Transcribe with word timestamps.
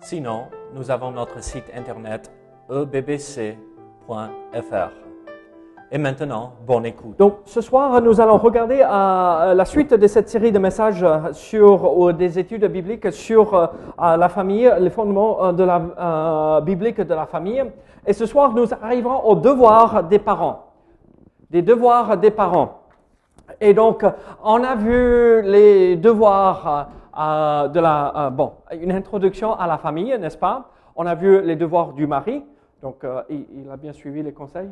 Sinon, 0.00 0.44
nous 0.74 0.90
avons 0.90 1.10
notre 1.10 1.42
site 1.42 1.64
internet 1.74 2.30
ebbc.fr. 2.70 3.58
Et 5.90 5.98
maintenant, 5.98 6.52
bonne 6.66 6.86
écoute. 6.86 7.18
Donc 7.18 7.38
ce 7.46 7.60
soir, 7.60 8.00
nous 8.00 8.20
allons 8.20 8.36
regarder 8.36 8.80
euh, 8.80 9.54
la 9.54 9.64
suite 9.64 9.94
de 9.94 10.06
cette 10.06 10.28
série 10.28 10.52
de 10.52 10.58
messages 10.58 11.02
euh, 11.02 11.32
sur 11.32 12.12
des 12.14 12.38
études 12.38 12.66
bibliques 12.66 13.10
sur 13.10 13.54
euh, 13.54 13.66
la 13.96 14.28
famille, 14.28 14.70
les 14.78 14.90
fondements 14.90 15.52
de 15.52 15.64
la 15.64 16.60
biblique 16.60 17.00
de 17.00 17.14
la 17.14 17.26
famille. 17.26 17.64
Et 18.06 18.12
ce 18.12 18.26
soir, 18.26 18.52
nous 18.54 18.66
arriverons 18.80 19.24
aux 19.24 19.34
devoirs 19.34 20.04
des 20.04 20.18
parents, 20.18 20.66
des 21.50 21.62
devoirs 21.62 22.16
des 22.18 22.30
parents. 22.30 22.82
Et 23.60 23.74
donc, 23.74 24.04
on 24.44 24.62
a 24.62 24.74
vu 24.76 25.42
les 25.42 25.96
devoirs 25.96 26.88
euh, 27.18 27.66
de 27.68 27.80
la, 27.80 28.12
euh, 28.16 28.30
bon, 28.30 28.52
une 28.70 28.92
introduction 28.92 29.52
à 29.54 29.66
la 29.66 29.76
famille, 29.78 30.16
n'est-ce 30.18 30.38
pas? 30.38 30.70
On 30.94 31.04
a 31.04 31.16
vu 31.16 31.42
les 31.42 31.56
devoirs 31.56 31.92
du 31.92 32.06
mari. 32.06 32.44
Donc, 32.80 33.02
euh, 33.02 33.22
il, 33.28 33.68
a 33.70 33.76
bien 33.76 33.92
suivi 33.92 34.22
les 34.22 34.32
conseils? 34.32 34.70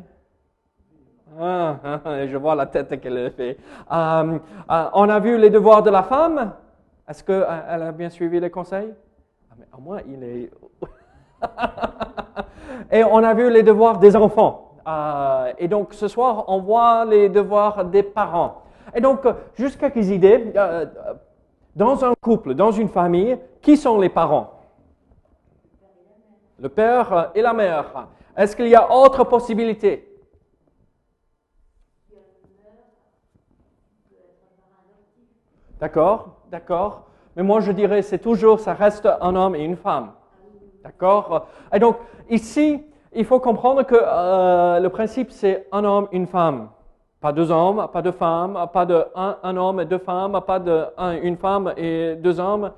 Ah, 1.37 1.75
ah, 1.83 1.99
ah, 2.05 2.27
je 2.27 2.37
vois 2.37 2.55
la 2.55 2.65
tête 2.65 3.01
qu'elle 3.01 3.31
fait. 3.31 3.57
On 3.89 5.09
a 5.09 5.19
vu 5.19 5.37
les 5.37 5.49
devoirs 5.49 5.83
de 5.83 5.89
la 5.89 6.03
femme. 6.03 6.53
Est-ce 7.09 7.21
qu'elle 7.21 7.43
a 7.43 7.91
bien 7.91 8.09
suivi 8.09 8.39
les 8.39 8.49
conseils? 8.49 8.93
Ah, 9.51 9.55
mais 9.59 9.65
Au 9.77 9.81
moins, 9.81 9.99
il 10.07 10.23
est. 10.23 10.49
et 12.97 13.03
on 13.03 13.23
a 13.23 13.33
vu 13.33 13.51
les 13.51 13.63
devoirs 13.63 13.99
des 13.99 14.15
enfants. 14.15 14.71
Et 15.57 15.67
donc, 15.67 15.93
ce 15.93 16.07
soir, 16.07 16.45
on 16.47 16.61
voit 16.61 17.03
les 17.03 17.27
devois 17.27 17.83
des 17.91 18.03
parents. 18.03 18.61
Et 18.95 19.01
donc, 19.01 19.27
juste 19.55 19.77
quelques 19.77 20.09
idées. 20.09 20.53
Euh, 21.77 21.83
dans 21.83 22.03
un 22.03 22.13
couple, 22.15 22.53
dans 22.53 22.71
une 22.71 22.89
famille, 22.89 23.37
qui 23.61 23.77
sont 23.77 23.99
les 23.99 24.09
parents? 24.09 24.51
Le 26.59 26.69
père 26.69 27.31
et 27.35 27.41
la 27.41 27.53
mère. 27.53 28.07
Est-ce 28.35 28.55
qu'il 28.55 28.67
y 28.67 28.75
a 28.75 28.91
autre 28.91 29.23
possibilité? 29.23 30.03
D'accord, 35.79 36.37
d'accord. 36.49 37.03
Mais 37.35 37.43
moi, 37.43 37.59
je 37.59 37.71
dirais, 37.71 38.01
c'est 38.01 38.17
toujours, 38.17 38.59
ça 38.59 38.73
reste 38.73 39.07
un 39.21 39.35
homme 39.35 39.55
et 39.55 39.63
une 39.63 39.77
femme. 39.77 40.13
D'accord? 40.83 41.47
Et 41.71 41.77
donc, 41.77 41.97
ici, 42.29 42.83
il 43.13 43.25
faut 43.25 43.39
comprendre 43.39 43.83
que 43.83 43.95
euh, 43.95 44.79
le 44.79 44.89
principe, 44.89 45.29
c'est 45.31 45.67
un 45.71 45.83
homme, 45.83 46.07
une 46.11 46.25
femme. 46.25 46.69
Pas 47.19 47.31
deux 47.31 47.49
hommes, 47.49 47.87
pas 47.91 48.01
deux 48.01 48.11
femmes, 48.11 48.67
pas 48.71 48.85
un, 49.43 49.57
homme 49.57 49.79
et 49.79 49.85
deux 49.85 49.97
femmes, 49.97 50.39
pas 50.45 50.61
une 51.23 51.35
femme 51.37 51.73
et 51.75 52.15
deux 52.15 52.39
hommes. 52.39 52.71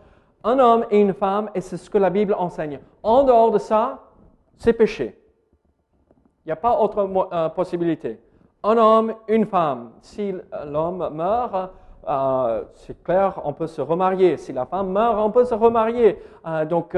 Un 0.43 0.57
homme 0.59 0.85
et 0.89 0.99
une 1.01 1.13
femme, 1.13 1.49
et 1.53 1.59
c'est 1.59 1.75
ce 1.75 1.89
que 1.89 1.97
la 1.97 2.09
Bible 2.09 2.33
enseigne. 2.37 2.79
En 3.03 3.23
dehors 3.23 3.51
de 3.51 3.57
ça, 3.57 3.99
c'est 4.57 4.71
péché. 4.71 5.19
Il 6.45 6.47
n'y 6.47 6.51
a 6.53 6.55
pas 6.55 6.79
autre 6.79 6.99
euh, 7.33 7.49
possibilité. 7.49 8.19
Un 8.63 8.77
homme, 8.77 9.13
une 9.27 9.45
femme. 9.45 9.91
Si 10.01 10.33
l'homme 10.65 11.09
meurt, 11.11 11.71
euh, 12.07 12.63
c'est 12.73 13.03
clair, 13.03 13.39
on 13.43 13.51
peut 13.51 13.67
se 13.67 13.81
remarier. 13.81 14.37
Si 14.37 14.53
la 14.53 14.65
femme 14.65 14.89
meurt, 14.91 15.17
on 15.19 15.31
peut 15.31 15.43
se 15.43 15.53
remarier. 15.53 16.17
Euh, 16.47 16.63
donc, 16.65 16.97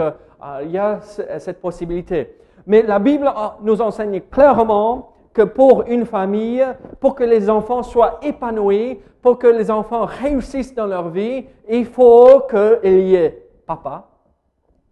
il 0.64 0.72
y 0.72 0.78
a 0.78 1.02
ce- 1.02 1.40
cette 1.40 1.60
possibilité. 1.60 2.38
Mais 2.68 2.84
la 2.84 3.00
Bible 3.00 3.32
nous 3.62 3.82
enseigne 3.82 4.22
clairement 4.22 5.11
que 5.34 5.42
pour 5.42 5.84
une 5.88 6.06
famille, 6.06 6.66
pour 7.00 7.16
que 7.16 7.24
les 7.24 7.50
enfants 7.50 7.84
soient 7.84 8.20
épanouis, 8.22 9.00
pour 9.22 9.38
que 9.38 9.48
les 9.48 9.72
enfants 9.72 10.06
réussissent 10.06 10.76
dans 10.76 10.88
leur 10.88 11.10
vie, 11.10 11.46
il 11.70 11.86
faut 11.86 12.42
qu'il 12.50 13.00
y 13.02 13.16
ait 13.16 13.48
papa 13.66 14.08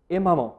et 0.10 0.20
maman. 0.20 0.56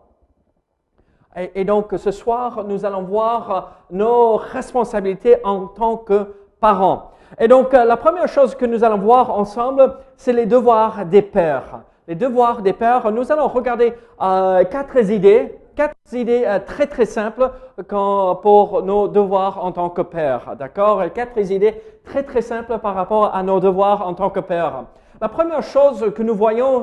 Et, 1.55 1.65
donc 1.65 1.95
ce 1.97 2.11
soir, 2.11 2.65
nous 2.65 2.85
allons 2.85 3.03
voir 3.03 3.85
nos 3.91 4.37
responsabilités 4.37 5.37
en 5.45 5.67
tant 5.67 5.97
que 5.97 6.35
parents. 6.59 7.13
Et 7.39 7.47
donc 7.47 7.73
la 7.73 7.97
première 7.97 8.29
chose 8.29 8.57
que 8.57 8.67
nous 8.67 8.83
allons 8.83 8.99
voir 8.99 9.31
ensemble, 9.31 9.95
c'est 10.17 10.33
les 10.33 10.47
devoirs 10.47 11.07
des 11.07 11.23
pères. 11.23 11.83
Les 12.09 12.17
devoirs 12.17 12.63
des 12.63 12.73
pères, 12.73 13.13
nous 13.13 13.31
allons 13.31 13.47
regarder 13.47 13.95
euh, 14.21 14.65
quatre 14.65 14.99
idées, 15.11 15.57
quatre 15.81 16.13
idées 16.13 16.45
euh, 16.47 16.59
très 16.59 16.87
très 16.87 17.07
simples 17.07 17.51
pour 17.89 18.83
nos 18.83 19.09
devoirs 19.09 19.65
en 19.65 19.73
tant 19.73 19.89
que 19.89 20.03
pères. 20.03 20.55
D'accord? 20.59 21.03
Quatre 21.15 21.39
idées 21.51 21.75
très 22.05 22.23
très 22.23 22.43
simples 22.43 22.79
par 22.81 22.95
rapport 22.95 23.35
à 23.35 23.43
nos 23.43 23.61
devoirs 23.61 24.07
en 24.07 24.13
tant 24.13 24.29
que 24.29 24.41
pères. 24.41 24.85
La 25.23 25.31
première 25.31 25.63
chose 25.63 26.13
que 26.15 26.23
nous 26.23 26.35
voyons, 26.35 26.83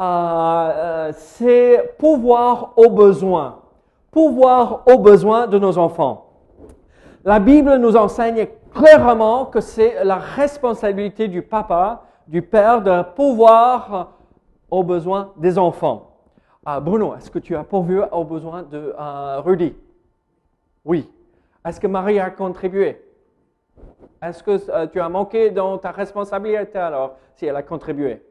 euh, 0.00 1.12
c'est 1.12 1.96
pouvoir 1.98 2.74
aux 2.76 2.90
besoins. 2.90 3.58
Pouvoir 4.12 4.82
aux 4.86 4.98
besoins 4.98 5.48
de 5.48 5.58
nos 5.58 5.76
enfants. 5.76 6.26
La 7.24 7.40
Bible 7.40 7.78
nous 7.78 7.96
enseigne 7.96 8.46
clairement 8.72 9.46
que 9.46 9.60
c'est 9.60 10.04
la 10.04 10.16
responsabilité 10.16 11.26
du 11.26 11.42
papa, 11.42 12.04
du 12.28 12.42
père, 12.42 12.80
de 12.80 13.02
pouvoir 13.16 14.12
aux 14.70 14.84
besoins 14.84 15.32
des 15.36 15.58
enfants. 15.58 16.09
Ah, 16.64 16.78
Bruno, 16.78 17.14
est-ce 17.14 17.30
que 17.30 17.38
tu 17.38 17.56
as 17.56 17.64
pourvu 17.64 18.02
aux 18.12 18.24
besoins 18.24 18.62
de 18.62 18.94
euh, 18.98 19.40
Rudy? 19.40 19.74
Oui. 20.84 21.10
Est-ce 21.64 21.80
que 21.80 21.86
Marie 21.86 22.20
a 22.20 22.30
contribué? 22.30 23.02
Est-ce 24.22 24.42
que 24.42 24.70
euh, 24.70 24.86
tu 24.86 25.00
as 25.00 25.08
manqué 25.08 25.50
dans 25.50 25.78
ta 25.78 25.90
responsabilité 25.90 26.78
alors 26.78 27.16
si 27.34 27.46
elle 27.46 27.56
a 27.56 27.62
contribué? 27.62 28.22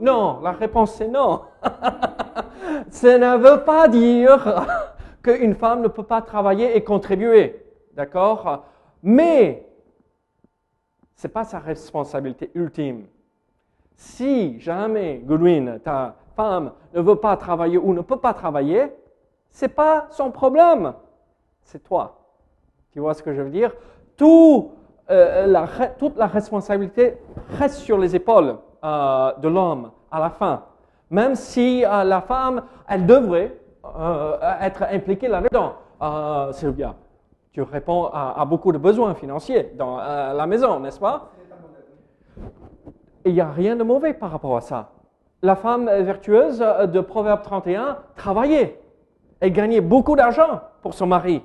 Non, 0.00 0.40
la 0.40 0.52
réponse 0.52 0.94
c'est 0.94 1.08
non. 1.08 1.42
Ça 2.90 3.18
ne 3.18 3.36
veut 3.36 3.64
pas 3.64 3.88
dire 3.88 4.64
qu'une 5.22 5.56
femme 5.56 5.82
ne 5.82 5.88
peut 5.88 6.04
pas 6.04 6.22
travailler 6.22 6.76
et 6.76 6.84
contribuer. 6.84 7.64
D'accord? 7.94 8.64
Mais 9.02 9.68
ce 11.16 11.26
n'est 11.26 11.32
pas 11.32 11.44
sa 11.44 11.58
responsabilité 11.58 12.52
ultime. 12.54 13.06
Si 13.96 14.58
jamais, 14.60 15.20
Goodwin, 15.24 15.78
ta 15.80 16.16
ne 16.94 17.00
veut 17.00 17.16
pas 17.16 17.36
travailler 17.36 17.78
ou 17.78 17.94
ne 17.94 18.00
peut 18.00 18.18
pas 18.18 18.34
travailler, 18.34 18.92
ce 19.50 19.64
n'est 19.64 19.72
pas 19.72 20.06
son 20.10 20.30
problème. 20.30 20.94
C'est 21.62 21.82
toi. 21.82 22.18
Tu 22.92 23.00
vois 23.00 23.14
ce 23.14 23.22
que 23.22 23.32
je 23.32 23.42
veux 23.42 23.50
dire? 23.50 23.72
Euh, 25.10 25.66
Toute 25.98 26.16
la 26.16 26.26
responsabilité 26.26 27.18
reste 27.58 27.76
sur 27.76 27.98
les 27.98 28.14
épaules 28.14 28.56
euh, 28.84 29.32
de 29.38 29.48
l'homme 29.48 29.90
à 30.10 30.20
la 30.20 30.30
fin. 30.30 30.62
Même 31.10 31.34
si 31.34 31.84
euh, 31.84 32.04
la 32.04 32.20
femme, 32.20 32.62
elle 32.88 33.06
devrait 33.06 33.56
être 34.60 34.84
impliquée 34.84 35.28
là-dedans. 35.28 35.74
Sylvia, 36.52 36.94
tu 37.52 37.62
réponds 37.62 38.06
à, 38.12 38.40
à 38.40 38.44
beaucoup 38.44 38.72
de 38.72 38.78
besoins 38.78 39.14
financiers 39.14 39.72
dans 39.76 39.96
la 39.96 40.46
maison, 40.46 40.78
n'est-ce 40.80 41.00
pas? 41.00 41.30
Il 43.24 43.34
n'y 43.34 43.40
a 43.40 43.50
rien 43.50 43.76
de 43.76 43.82
mauvais 43.82 44.14
par 44.14 44.30
rapport 44.30 44.56
à 44.56 44.60
ça. 44.60 44.90
La 45.44 45.56
femme 45.56 45.86
vertueuse 45.86 46.60
de 46.60 47.00
Proverbe 47.00 47.42
31 47.42 47.98
travaillait 48.14 48.80
et 49.40 49.50
gagnait 49.50 49.80
beaucoup 49.80 50.14
d'argent 50.14 50.60
pour 50.82 50.94
son 50.94 51.08
mari. 51.08 51.42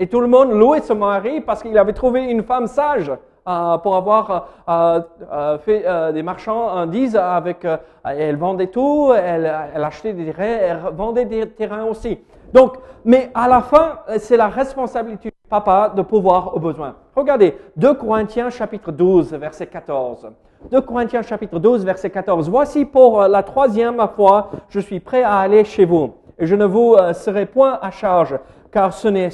Et 0.00 0.08
tout 0.08 0.18
le 0.20 0.26
monde 0.26 0.50
louait 0.50 0.80
son 0.80 0.96
mari 0.96 1.40
parce 1.40 1.62
qu'il 1.62 1.78
avait 1.78 1.92
trouvé 1.92 2.24
une 2.24 2.42
femme 2.42 2.66
sage 2.66 3.12
euh, 3.46 3.78
pour 3.78 3.94
avoir 3.94 4.48
euh, 4.68 5.00
euh, 5.32 5.58
fait 5.58 5.84
des 6.12 6.24
marchandises 6.24 7.14
avec. 7.14 7.64
elle 8.04 8.36
vendait 8.36 8.66
tout, 8.66 9.12
elle, 9.16 9.54
elle 9.72 9.84
achetait 9.84 10.12
des 10.12 10.24
terrains, 10.32 10.42
elle 10.44 10.80
vendait 10.94 11.24
des 11.24 11.48
terrains 11.48 11.84
aussi. 11.84 12.18
Donc, 12.52 12.78
mais 13.04 13.30
à 13.32 13.46
la 13.46 13.60
fin, 13.60 14.00
c'est 14.18 14.36
la 14.36 14.48
responsabilité 14.48 15.30
papa 15.48 15.92
de 15.94 16.02
pouvoir 16.02 16.54
aux 16.54 16.60
besoins. 16.60 16.96
Regardez, 17.14 17.56
2 17.76 17.94
Corinthiens 17.94 18.50
chapitre 18.50 18.92
12, 18.92 19.34
verset 19.34 19.66
14. 19.66 20.28
2 20.70 20.80
Corinthiens 20.80 21.22
chapitre 21.22 21.58
12, 21.58 21.84
verset 21.84 22.10
14. 22.10 22.48
Voici 22.48 22.84
pour 22.84 23.22
euh, 23.22 23.28
la 23.28 23.42
troisième 23.42 24.06
fois, 24.14 24.50
je 24.68 24.80
suis 24.80 25.00
prêt 25.00 25.22
à 25.22 25.38
aller 25.38 25.64
chez 25.64 25.84
vous, 25.84 26.14
et 26.38 26.46
je 26.46 26.54
ne 26.54 26.64
vous 26.64 26.94
euh, 26.94 27.12
serai 27.12 27.46
point 27.46 27.78
à 27.80 27.90
charge, 27.90 28.38
car 28.72 28.92
ce, 28.92 29.08
n'est, 29.08 29.30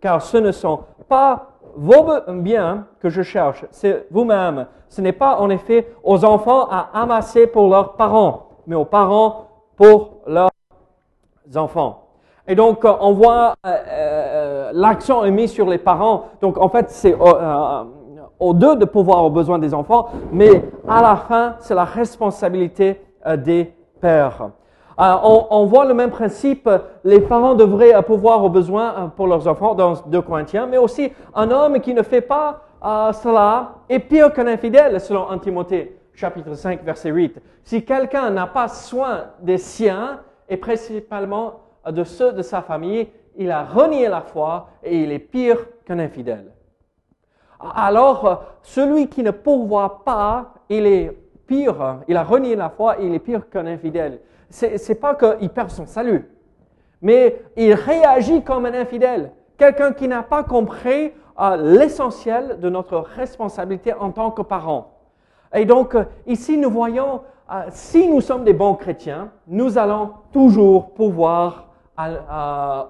car 0.00 0.22
ce 0.22 0.38
ne 0.38 0.52
sont 0.52 0.80
pas 1.08 1.48
vos 1.74 2.04
biens 2.28 2.86
que 3.00 3.08
je 3.08 3.22
cherche, 3.22 3.64
c'est 3.70 4.06
vous-même. 4.10 4.66
Ce 4.88 5.00
n'est 5.00 5.12
pas 5.12 5.38
en 5.38 5.48
effet 5.50 5.88
aux 6.02 6.24
enfants 6.24 6.66
à 6.70 6.90
amasser 6.94 7.46
pour 7.46 7.68
leurs 7.68 7.94
parents, 7.94 8.48
mais 8.66 8.74
aux 8.74 8.84
parents 8.84 9.48
pour 9.76 10.22
leurs 10.26 10.50
enfants. 11.54 12.02
Et 12.46 12.54
donc, 12.54 12.84
euh, 12.84 12.92
on 13.00 13.12
voit 13.12 13.54
euh, 13.66 14.21
euh, 14.72 14.74
l'accent 14.74 15.24
est 15.24 15.30
mis 15.30 15.48
sur 15.48 15.68
les 15.68 15.78
parents. 15.78 16.24
Donc, 16.40 16.58
en 16.58 16.68
fait, 16.68 16.90
c'est 16.90 17.14
aux 18.38 18.54
deux 18.54 18.76
de 18.76 18.84
pouvoir 18.84 19.24
aux 19.24 19.30
besoins 19.30 19.58
des 19.58 19.74
enfants, 19.74 20.08
mais 20.32 20.64
à 20.88 21.00
la 21.02 21.16
fin, 21.16 21.54
c'est 21.60 21.74
la 21.74 21.84
responsabilité 21.84 23.00
des 23.38 23.72
pères. 24.00 24.50
On, 24.98 25.64
voit 25.66 25.84
le 25.84 25.94
même 25.94 26.10
principe. 26.10 26.68
Les 27.04 27.20
parents 27.20 27.54
devraient 27.54 28.02
pouvoir 28.02 28.44
aux 28.44 28.48
besoins 28.48 29.12
pour 29.16 29.28
leurs 29.28 29.46
enfants 29.46 29.74
dans 29.74 29.94
2 30.06 30.22
Corinthiens, 30.22 30.66
mais 30.66 30.78
aussi 30.78 31.12
un 31.34 31.50
homme 31.50 31.80
qui 31.80 31.94
ne 31.94 32.02
fait 32.02 32.20
pas 32.20 32.62
cela 33.12 33.74
est 33.88 34.00
pire 34.00 34.32
qu'un 34.32 34.48
infidèle, 34.48 35.00
selon 35.00 35.30
1 35.30 35.38
Timothée 35.38 35.98
chapitre 36.14 36.54
5, 36.54 36.82
verset 36.82 37.10
8. 37.10 37.40
Si 37.64 37.84
quelqu'un 37.84 38.30
n'a 38.30 38.46
pas 38.46 38.68
soin 38.68 39.24
des 39.40 39.58
siens, 39.58 40.20
et 40.48 40.56
principalement 40.56 41.60
de 41.88 42.04
ceux 42.04 42.32
de 42.32 42.42
sa 42.42 42.60
famille, 42.62 43.08
il 43.36 43.50
a 43.50 43.64
renié 43.64 44.08
la 44.08 44.20
foi 44.20 44.68
et 44.82 45.02
il 45.02 45.12
est 45.12 45.18
pire 45.18 45.58
qu'un 45.84 45.98
infidèle. 45.98 46.52
Alors, 47.74 48.44
celui 48.62 49.08
qui 49.08 49.22
ne 49.22 49.30
pourvoit 49.30 50.04
pas, 50.04 50.54
il 50.68 50.86
est 50.86 51.16
pire, 51.46 52.00
il 52.08 52.16
a 52.16 52.24
renié 52.24 52.56
la 52.56 52.70
foi 52.70 53.00
et 53.00 53.06
il 53.06 53.14
est 53.14 53.20
pire 53.20 53.48
qu'un 53.48 53.66
infidèle. 53.66 54.20
C'est, 54.50 54.88
n'est 54.88 54.94
pas 54.94 55.14
qu'il 55.14 55.48
perd 55.50 55.70
son 55.70 55.86
salut, 55.86 56.28
mais 57.00 57.42
il 57.56 57.72
réagit 57.74 58.42
comme 58.42 58.66
un 58.66 58.74
infidèle. 58.74 59.32
Quelqu'un 59.56 59.92
qui 59.92 60.08
n'a 60.08 60.22
pas 60.22 60.42
compris 60.42 61.12
euh, 61.40 61.56
l'essentiel 61.56 62.58
de 62.60 62.68
notre 62.68 62.98
responsabilité 62.98 63.94
en 63.94 64.10
tant 64.10 64.30
que 64.30 64.42
parents. 64.42 64.98
Et 65.54 65.64
donc, 65.64 65.94
euh, 65.94 66.04
ici, 66.26 66.58
nous 66.58 66.70
voyons, 66.70 67.22
euh, 67.50 67.62
si 67.70 68.08
nous 68.08 68.20
sommes 68.20 68.44
des 68.44 68.52
bons 68.52 68.74
chrétiens, 68.74 69.30
nous 69.46 69.78
allons 69.78 70.10
toujours 70.32 70.90
pouvoir 70.92 71.71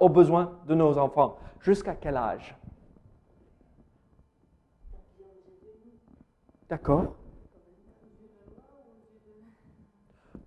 aux 0.01 0.09
besoins 0.09 0.53
de 0.67 0.75
nos 0.75 0.99
enfants. 0.99 1.37
Jusqu'à 1.61 1.95
quel 1.95 2.17
âge? 2.17 2.57
D'accord 6.69 7.15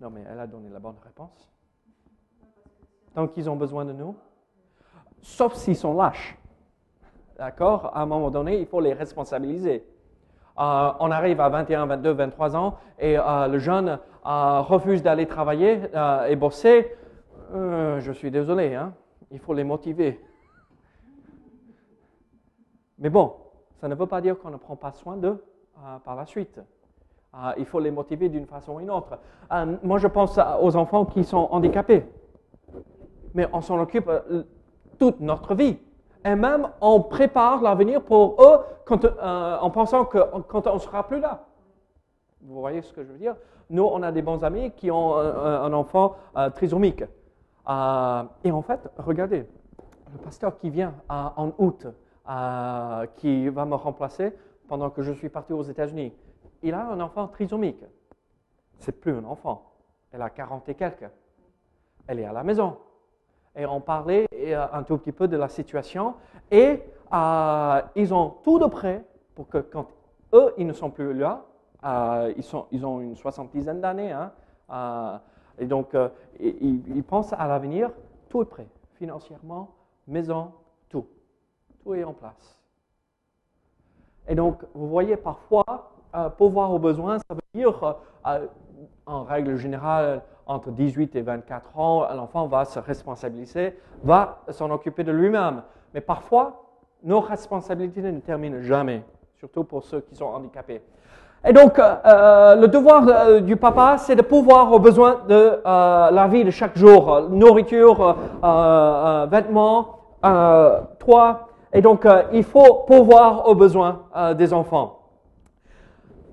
Non, 0.00 0.10
mais 0.10 0.24
elle 0.28 0.40
a 0.40 0.46
donné 0.46 0.68
la 0.68 0.78
bonne 0.78 0.96
réponse. 1.04 1.50
Tant 3.14 3.28
qu'ils 3.28 3.48
ont 3.48 3.56
besoin 3.56 3.84
de 3.84 3.92
nous, 3.92 4.14
sauf 5.22 5.54
s'ils 5.54 5.76
sont 5.76 5.94
lâches. 5.94 6.36
D'accord? 7.38 7.92
À 7.94 8.02
un 8.02 8.06
moment 8.06 8.30
donné, 8.30 8.60
il 8.60 8.66
faut 8.66 8.80
les 8.80 8.92
responsabiliser. 8.92 9.84
Euh, 10.58 10.90
on 11.00 11.10
arrive 11.10 11.40
à 11.40 11.48
21, 11.48 11.86
22, 11.86 12.12
23 12.12 12.56
ans 12.56 12.78
et 12.98 13.18
euh, 13.18 13.46
le 13.46 13.58
jeune 13.58 13.98
euh, 14.26 14.60
refuse 14.62 15.02
d'aller 15.02 15.26
travailler 15.26 15.80
et 16.28 16.36
bosser. 16.36 16.96
Je 18.00 18.12
suis 18.12 18.30
désolé, 18.30 18.74
hein? 18.74 18.92
il 19.30 19.38
faut 19.38 19.54
les 19.54 19.64
motiver. 19.64 20.20
Mais 22.98 23.10
bon, 23.10 23.34
ça 23.80 23.88
ne 23.88 23.94
veut 23.94 24.06
pas 24.06 24.20
dire 24.20 24.38
qu'on 24.38 24.50
ne 24.50 24.56
prend 24.56 24.76
pas 24.76 24.92
soin 24.92 25.16
d'eux 25.16 25.44
par 26.04 26.16
la 26.16 26.24
suite. 26.24 26.60
il 27.58 27.66
faut 27.66 27.80
les 27.80 27.90
motiver 27.90 28.28
d'une 28.28 28.46
façon 28.46 28.74
ou 28.74 28.80
d'une 28.80 28.90
autre. 28.90 29.18
moi, 29.82 29.98
je 29.98 30.06
pense 30.06 30.38
aux 30.60 30.76
enfants 30.76 31.04
qui 31.04 31.24
sont 31.24 31.48
handicapés. 31.50 32.04
Mais 33.34 33.46
on 33.52 33.60
s'en 33.60 33.78
occupe 33.78 34.10
toute 34.98 35.20
notre 35.20 35.54
vie. 35.54 35.78
Et 36.24 36.34
même 36.34 36.68
on 36.80 37.00
prépare 37.02 37.62
l'avenir 37.62 38.02
pour 38.02 38.42
eux 38.42 38.58
euh, 38.90 39.58
en 39.58 39.70
pensant 39.70 40.04
que 40.04 40.18
quand 40.48 40.66
on 40.66 40.74
ne 40.74 40.78
sera 40.78 41.06
plus 41.06 41.20
là. 41.20 41.44
Vous 42.42 42.60
voyez 42.60 42.82
ce 42.82 42.92
que 42.92 43.04
je 43.04 43.12
veux 43.12 43.18
dire? 43.18 43.36
Nous, 43.70 43.84
on 43.84 44.02
a 44.02 44.12
des 44.12 44.22
bons 44.22 44.44
amis 44.44 44.72
qui 44.72 44.90
ont 44.90 45.16
un, 45.16 45.72
enfant 45.72 46.14
euh, 46.36 46.50
trisomique. 46.50 47.02
Euh, 47.68 48.22
et 48.44 48.52
en 48.52 48.62
fait, 48.62 48.88
regardez, 48.98 49.46
le 50.12 50.18
pasteur 50.18 50.56
qui 50.58 50.70
vient 50.70 50.94
en 51.08 51.52
août, 51.58 51.86
qui 53.16 53.48
va 53.48 53.64
me 53.64 53.74
remplacer 53.74 54.32
pendant 54.68 54.90
que 54.90 55.02
je 55.02 55.12
suis 55.12 55.28
parti 55.28 55.52
aux 55.52 55.62
États-Unis, 55.62 56.12
il 56.62 56.74
a 56.74 56.86
un 56.88 57.00
enfant 57.00 57.28
trisomique. 57.28 57.84
C'est 58.78 59.00
plus 59.00 59.12
un 59.12 59.24
enfant. 59.24 59.70
Elle 60.12 60.22
a 60.22 60.30
40 60.30 60.68
et 60.68 60.74
quelques. 60.74 61.10
Elle 62.06 62.20
est 62.20 62.24
à 62.24 62.32
la 62.32 62.44
maison 62.44 62.76
et 63.56 63.66
on 63.66 63.80
parlait 63.80 64.26
euh, 64.34 64.66
un 64.72 64.82
tout 64.82 64.98
petit 64.98 65.12
peu 65.12 65.26
de 65.26 65.36
la 65.36 65.48
situation. 65.48 66.14
Et 66.50 66.82
euh, 67.12 67.82
ils 67.96 68.12
ont 68.12 68.34
tout 68.44 68.58
de 68.58 68.66
près 68.66 69.04
pour 69.34 69.48
que 69.48 69.58
quand 69.58 69.88
eux, 70.34 70.52
ils 70.58 70.66
ne 70.66 70.72
sont 70.72 70.90
plus 70.90 71.14
là, 71.14 71.44
euh, 71.84 72.32
ils 72.70 72.86
ont 72.86 73.00
une 73.00 73.16
soixantaine 73.16 73.80
d'années, 73.80 74.12
hein, 74.12 75.20
et 75.58 75.66
donc 75.66 75.96
ils, 76.40 76.82
ils, 76.94 77.02
pensent 77.02 77.32
à 77.32 77.46
l'avenir, 77.46 77.90
tout 78.28 78.42
est 78.42 78.46
prêt, 78.46 78.68
financièrement, 78.94 79.70
maison, 80.06 80.52
tout. 80.88 81.06
Tout 81.82 81.94
est 81.94 82.04
en 82.04 82.12
place. 82.12 82.60
Et 84.28 84.34
donc, 84.34 84.62
vous 84.74 84.88
voyez, 84.88 85.16
parfois, 85.16 85.92
pouvoir 86.36 86.72
aux 86.72 86.78
besoins, 86.78 87.18
ça 87.18 87.34
veut 87.34 87.40
dire, 87.54 87.96
en 89.06 89.24
règle 89.24 89.56
générale, 89.56 90.22
entre 90.46 90.70
18 90.70 91.16
et 91.16 91.22
24 91.22 91.78
ans, 91.78 92.14
l'enfant 92.14 92.46
va 92.46 92.64
se 92.64 92.78
responsabiliser, 92.78 93.78
va 94.02 94.42
s'en 94.50 94.70
occuper 94.70 95.04
de 95.04 95.12
lui-même. 95.12 95.62
Mais 95.92 96.00
parfois, 96.00 96.64
nos 97.02 97.20
responsabilités 97.20 98.02
ne 98.02 98.20
terminent 98.20 98.62
jamais, 98.62 99.04
surtout 99.34 99.64
pour 99.64 99.82
ceux 99.82 100.00
qui 100.00 100.14
sont 100.14 100.26
handicapés. 100.26 100.82
Et 101.48 101.52
donc, 101.52 101.78
euh, 101.78 101.94
euh, 102.04 102.56
le 102.56 102.66
devoir 102.66 103.06
euh, 103.06 103.40
du 103.40 103.54
papa, 103.54 103.98
c'est 103.98 104.16
de 104.16 104.22
pouvoir 104.22 104.72
aux 104.72 104.80
besoins 104.80 105.20
de 105.28 105.60
la 105.64 106.26
vie 106.28 106.42
de 106.42 106.50
chaque 106.50 106.76
jour, 106.76 107.28
nourriture, 107.30 108.16
vêtements, 109.30 110.00
toit. 110.98 111.48
Et 111.72 111.80
donc, 111.80 112.06
il 112.32 112.42
faut 112.42 112.84
pouvoir 112.86 113.48
aux 113.48 113.54
besoins 113.54 114.00
des 114.36 114.52
enfants. 114.52 114.98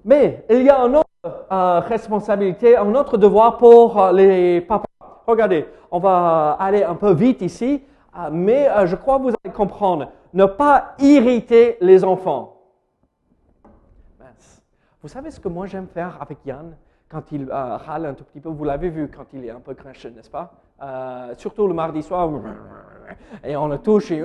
Mais 0.03 0.45
il 0.49 0.63
y 0.63 0.69
a 0.69 0.81
un 0.81 0.93
autre 0.95 1.85
responsabilité, 1.87 2.75
un 2.75 2.95
autre 2.95 3.17
devoir 3.17 3.57
pour 3.57 4.09
les 4.13 4.61
papas. 4.61 4.85
Regardez, 5.27 5.67
on 5.91 5.99
va 5.99 6.57
aller 6.59 6.83
un 6.83 6.95
peu 6.95 7.13
vite 7.13 7.41
ici, 7.41 7.83
mais 8.31 8.67
je 8.85 8.95
crois 8.95 9.17
que 9.17 9.23
vous 9.23 9.33
allez 9.43 9.53
comprendre. 9.53 10.07
Ne 10.33 10.45
pas 10.45 10.95
irriter 10.99 11.77
les 11.81 12.03
enfants. 12.03 12.52
Vous 15.03 15.09
savez 15.09 15.31
ce 15.31 15.39
que 15.41 15.49
moi 15.49 15.65
j'aime 15.67 15.87
faire 15.87 16.17
avec 16.21 16.37
Yann 16.45 16.77
quand 17.09 17.33
il 17.33 17.51
râle 17.51 18.05
un 18.05 18.13
tout 18.13 18.23
petit 18.23 18.39
peu? 18.39 18.47
Vous 18.47 18.63
l'avez 18.63 18.89
vu 18.89 19.11
quand 19.13 19.25
il 19.33 19.43
est 19.43 19.49
un 19.49 19.59
peu 19.59 19.73
grincheux, 19.73 20.11
n'est-ce 20.11 20.31
pas? 20.31 20.53
Surtout 21.35 21.67
le 21.67 21.73
mardi 21.73 22.01
soir, 22.01 22.31
et 23.43 23.57
on 23.57 23.67
le 23.67 23.79
touche 23.79 24.11
et 24.11 24.23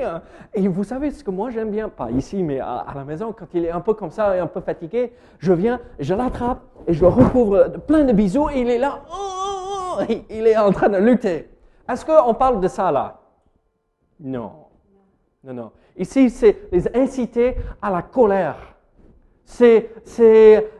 et 0.54 0.68
vous 0.68 0.84
savez 0.84 1.10
ce 1.10 1.22
que 1.22 1.30
moi 1.30 1.50
j'aime 1.50 1.70
bien, 1.70 1.90
pas 1.90 2.10
ici, 2.10 2.42
mais 2.42 2.60
à, 2.60 2.86
la 2.94 3.04
maison, 3.04 3.34
quand 3.38 3.46
il 3.52 3.66
est 3.66 3.70
un 3.70 3.80
peu 3.80 3.92
comme 3.92 4.10
ça 4.10 4.34
et 4.34 4.38
un 4.38 4.46
peu 4.46 4.62
fatigué, 4.62 5.12
je 5.38 5.52
viens, 5.52 5.78
je 5.98 6.14
l'attrape 6.14 6.62
et 6.86 6.94
je 6.94 7.02
le 7.02 7.08
recouvre 7.08 7.68
de 7.68 7.76
plein 7.76 8.04
de 8.04 8.12
bisous 8.14 8.48
et 8.48 8.60
il 8.60 8.70
est 8.70 8.78
là, 8.78 9.02
il 10.30 10.46
est 10.46 10.56
en 10.56 10.72
train 10.72 10.88
de 10.88 10.96
lutter. 10.96 11.50
Est-ce 11.86 12.06
qu'on 12.06 12.32
parle 12.32 12.60
de 12.60 12.68
ça 12.68 12.90
là? 12.90 13.20
Non. 14.18 14.52
Non, 15.44 15.52
non. 15.52 15.70
Ici, 15.98 16.30
c'est 16.30 16.68
les 16.72 16.96
inciter 16.96 17.56
à 17.82 17.90
la 17.90 18.00
colère. 18.00 18.56
C'est 19.44 19.90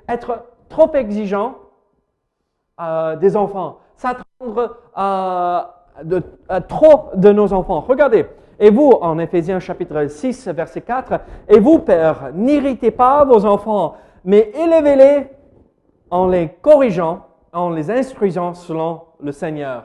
être 0.08 0.44
trop 0.68 0.92
exigeant 0.94 1.56
euh, 2.80 3.16
des 3.16 3.36
enfants. 3.36 3.78
S'attendre 3.96 4.78
à, 4.94 5.84
trop 6.68 7.10
de 7.14 7.30
nos 7.30 7.52
enfants. 7.52 7.80
Regardez, 7.80 8.24
et 8.58 8.70
vous, 8.70 8.92
en 9.02 9.18
Éphésiens 9.18 9.60
chapitre 9.60 10.06
6, 10.06 10.48
verset 10.48 10.80
4, 10.80 11.20
et 11.48 11.60
vous, 11.60 11.80
pères, 11.80 12.30
n'irritez 12.32 12.90
pas 12.90 13.24
vos 13.24 13.44
enfants, 13.44 13.96
mais 14.24 14.50
élevez-les 14.54 15.28
en 16.10 16.28
les 16.28 16.48
corrigeant, 16.62 17.26
en 17.52 17.70
les 17.70 17.90
instruisant 17.90 18.54
selon 18.54 19.02
le 19.20 19.32
Seigneur. 19.32 19.84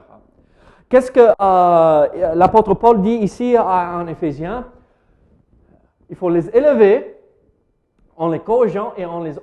Qu'est-ce 0.87 1.11
que 1.11 1.33
euh, 1.41 2.33
l'apôtre 2.35 2.75
Paul 2.75 3.01
dit 3.01 3.15
ici 3.15 3.57
en 3.57 4.07
Éphésiens? 4.07 4.67
Il 6.09 6.15
faut 6.15 6.29
les 6.29 6.47
élever 6.55 7.14
en 8.17 8.29
les 8.29 8.39
corrigeant 8.39 8.93
et 8.97 9.05
en 9.05 9.21
les 9.21 9.35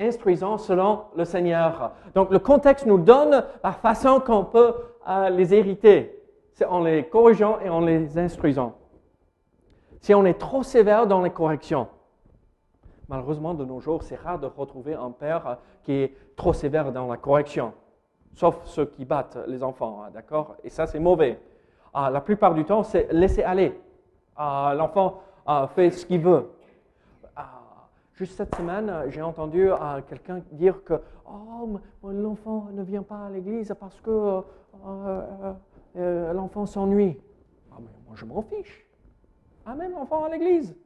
instruisant 0.00 0.58
selon 0.58 1.02
le 1.16 1.24
Seigneur. 1.24 1.92
Donc 2.14 2.30
le 2.30 2.38
contexte 2.38 2.86
nous 2.86 2.98
donne 2.98 3.44
la 3.62 3.72
façon 3.72 4.20
qu'on 4.20 4.44
peut 4.44 4.74
euh, 5.08 5.28
les 5.30 5.54
hériter 5.54 6.18
c'est 6.58 6.64
en 6.64 6.82
les 6.82 7.04
corrigeant 7.04 7.60
et 7.60 7.68
en 7.68 7.78
les 7.78 8.18
instruisant. 8.18 8.74
Si 10.00 10.12
on 10.12 10.24
est 10.24 10.40
trop 10.40 10.64
sévère 10.64 11.06
dans 11.06 11.22
les 11.22 11.30
corrections, 11.30 11.86
malheureusement 13.08 13.54
de 13.54 13.64
nos 13.64 13.78
jours, 13.78 14.02
c'est 14.02 14.16
rare 14.16 14.40
de 14.40 14.46
retrouver 14.46 14.94
un 14.94 15.12
père 15.12 15.58
qui 15.84 15.92
est 15.92 16.16
trop 16.34 16.52
sévère 16.52 16.90
dans 16.90 17.06
la 17.06 17.16
correction, 17.16 17.74
sauf 18.34 18.58
ceux 18.64 18.86
qui 18.86 19.04
battent 19.04 19.38
les 19.46 19.62
enfants, 19.62 20.02
hein, 20.02 20.10
d'accord? 20.12 20.56
Et 20.64 20.68
ça, 20.68 20.88
c'est 20.88 20.98
mauvais. 20.98 21.38
Ah, 21.94 22.10
la 22.10 22.20
plupart 22.20 22.54
du 22.54 22.64
temps, 22.64 22.82
c'est 22.82 23.06
laisser 23.12 23.44
aller. 23.44 23.80
Ah, 24.34 24.74
l'enfant 24.76 25.20
ah, 25.46 25.68
fait 25.72 25.90
ce 25.90 26.04
qu'il 26.04 26.22
veut. 26.22 26.50
Juste 28.18 28.36
cette 28.36 28.52
semaine, 28.56 28.92
j'ai 29.10 29.22
entendu 29.22 29.70
quelqu'un 30.08 30.40
dire 30.50 30.82
que 30.82 30.94
oh, 31.24 31.78
l'enfant 32.02 32.66
ne 32.72 32.82
vient 32.82 33.04
pas 33.04 33.26
à 33.26 33.30
l'église 33.30 33.72
parce 33.78 34.00
que 34.00 34.10
euh, 34.10 35.52
euh, 35.96 36.32
l'enfant 36.32 36.66
s'ennuie. 36.66 37.16
Ah, 37.70 37.76
moi, 37.78 38.16
je 38.16 38.24
m'en 38.24 38.42
fiche. 38.42 38.84
Amène 39.64 39.92
l'enfant 39.92 40.24
à 40.24 40.30
l'église. 40.30 40.76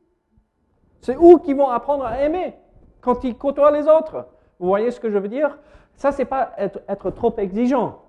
C'est 1.00 1.16
eux 1.16 1.38
qui 1.42 1.54
vont 1.54 1.70
apprendre 1.70 2.04
à 2.04 2.20
aimer 2.20 2.54
quand 3.00 3.24
ils 3.24 3.34
côtoient 3.34 3.70
les 3.70 3.88
autres? 3.88 4.26
Vous 4.58 4.66
voyez 4.66 4.90
ce 4.90 5.00
que 5.00 5.10
je 5.10 5.16
veux 5.16 5.28
dire? 5.28 5.58
Ça, 5.94 6.12
c'est 6.12 6.26
pas 6.26 6.52
être, 6.58 7.10
trop 7.12 7.34
exigeant. 7.38 8.02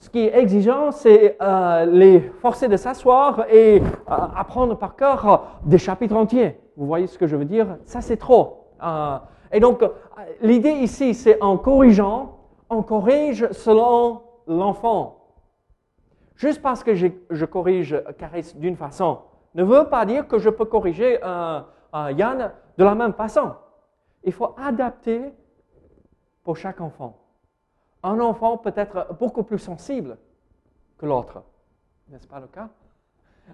Ce 0.00 0.10
qui 0.10 0.18
est 0.18 0.36
exigeant, 0.36 0.90
c'est 0.90 1.36
euh, 1.40 1.84
les 1.84 2.18
forcer 2.18 2.66
de 2.66 2.76
s'asseoir 2.76 3.46
et 3.48 3.80
euh, 3.80 3.82
apprendre 4.08 4.76
par 4.76 4.96
cœur 4.96 5.28
euh, 5.28 5.36
des 5.64 5.78
chapitres 5.78 6.16
entiers. 6.16 6.58
Vous 6.76 6.86
voyez 6.86 7.06
ce 7.06 7.18
que 7.18 7.26
je 7.26 7.36
veux 7.36 7.44
dire? 7.44 7.78
Ça, 7.84 8.00
c'est 8.00 8.16
trop. 8.16 8.68
et 9.52 9.60
donc, 9.60 9.82
l'idée 10.40 10.72
ici, 10.72 11.14
c'est 11.14 11.40
en 11.42 11.56
corrigeant, 11.56 12.38
on 12.68 12.82
corrige 12.82 13.50
selon 13.52 14.22
l'enfant. 14.46 15.16
Juste 16.36 16.60
parce 16.60 16.84
que 16.84 16.94
je, 16.94 17.44
corrige 17.44 18.02
Caris 18.18 18.52
d'une 18.56 18.76
façon, 18.76 19.20
ne 19.54 19.64
veut 19.64 19.88
pas 19.88 20.04
dire 20.04 20.28
que 20.28 20.38
je 20.38 20.50
peux 20.50 20.66
corriger 20.66 21.18
Yann 21.22 22.52
de 22.76 22.84
la 22.84 22.94
même 22.94 23.14
façon. 23.14 23.54
Il 24.22 24.32
faut 24.32 24.54
adapter 24.58 25.32
pour 26.44 26.56
chaque 26.56 26.80
enfant. 26.80 27.16
Un 28.02 28.20
enfant 28.20 28.58
peut 28.58 28.74
être 28.76 29.16
beaucoup 29.18 29.42
plus 29.42 29.58
sensible 29.58 30.18
que 30.98 31.06
l'autre. 31.06 31.42
N'est-ce 32.08 32.26
pas 32.26 32.40
le 32.40 32.48
cas? 32.48 32.68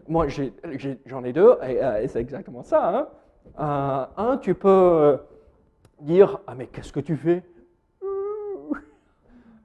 Moi, 0.08 0.26
j'en 1.06 1.24
ai, 1.24 1.32
deux, 1.32 1.56
euh, 1.62 2.00
et, 2.00 2.08
c'est 2.08 2.20
exactement 2.20 2.62
ça. 2.62 2.88
Hein. 2.88 3.08
Euh, 3.60 4.04
un, 4.16 4.36
tu 4.38 4.54
peux 4.54 5.18
dire 6.00 6.40
Ah, 6.46 6.54
mais 6.56 6.66
qu'est-ce 6.66 6.92
que 6.92 7.00
tu 7.00 7.16
fais? 7.16 7.42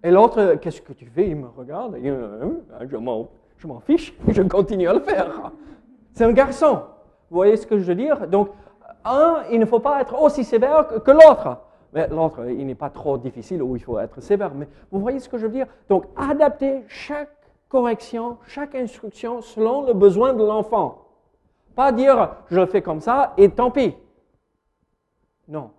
Et 0.03 0.11
l'autre, 0.11 0.55
qu'est-ce 0.61 0.81
que 0.81 0.93
tu 0.93 1.05
fais? 1.07 1.27
Il 1.27 1.37
me 1.37 1.47
regarde, 1.47 1.95
et, 1.97 2.09
euh, 2.09 2.49
je 2.87 2.97
m'en 2.97 3.79
fiche, 3.79 4.13
je 4.27 4.41
continue 4.43 4.87
à 4.87 4.93
le 4.93 4.99
faire. 4.99 5.51
C'est 6.13 6.23
un 6.23 6.31
garçon. 6.31 6.83
Vous 7.29 7.35
voyez 7.35 7.57
ce 7.57 7.65
que 7.67 7.77
je 7.77 7.83
veux 7.83 7.95
dire? 7.95 8.27
Donc, 8.27 8.49
un, 9.03 9.43
il 9.51 9.59
ne 9.59 9.65
faut 9.65 9.79
pas 9.79 10.01
être 10.01 10.19
aussi 10.21 10.43
sévère 10.43 10.87
que 11.03 11.11
l'autre. 11.11 11.57
Mais 11.93 12.07
l'autre, 12.09 12.45
il 12.49 12.65
n'est 12.65 12.75
pas 12.75 12.89
trop 12.89 13.17
difficile 13.17 13.63
où 13.63 13.75
il 13.75 13.83
faut 13.83 13.99
être 13.99 14.21
sévère. 14.21 14.53
Mais 14.53 14.67
vous 14.91 14.99
voyez 14.99 15.19
ce 15.19 15.29
que 15.29 15.37
je 15.37 15.45
veux 15.45 15.51
dire? 15.51 15.67
Donc, 15.89 16.05
adapter 16.15 16.83
chaque 16.87 17.36
correction, 17.69 18.37
chaque 18.47 18.75
instruction 18.75 19.41
selon 19.41 19.85
le 19.85 19.93
besoin 19.93 20.33
de 20.33 20.43
l'enfant. 20.43 21.05
Pas 21.75 21.91
dire 21.91 22.35
je 22.49 22.59
le 22.59 22.65
fais 22.65 22.81
comme 22.81 23.01
ça 23.01 23.33
et 23.37 23.49
tant 23.49 23.71
pis. 23.71 23.95
Non. 25.47 25.71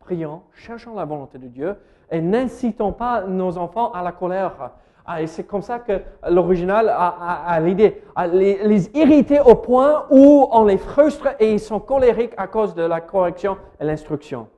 Prions, 0.00 0.42
cherchons 0.52 0.94
la 0.94 1.04
volonté 1.04 1.38
de 1.38 1.48
Dieu 1.48 1.76
et 2.10 2.20
n'incitons 2.20 2.92
pas 2.92 3.22
nos 3.22 3.58
enfants 3.58 3.90
à 3.92 4.02
la 4.02 4.12
colère. 4.12 4.70
Ah, 5.04 5.24
c'est 5.26 5.44
comme 5.44 5.62
ça 5.62 5.78
que 5.78 6.00
l'original 6.28 6.88
a, 6.88 7.60
l'idée, 7.60 8.02
à 8.16 8.26
les, 8.26 8.66
les, 8.66 8.88
irriter 8.96 9.38
au 9.40 9.54
point 9.54 10.06
où 10.10 10.48
on 10.50 10.64
les 10.64 10.78
frustre 10.78 11.28
et 11.38 11.52
ils 11.52 11.60
sont 11.60 11.78
colériques 11.78 12.34
à 12.36 12.48
cause 12.48 12.74
de 12.74 12.82
la 12.82 13.00
correction 13.00 13.56
et 13.78 13.84
l'instruction. 13.84 14.48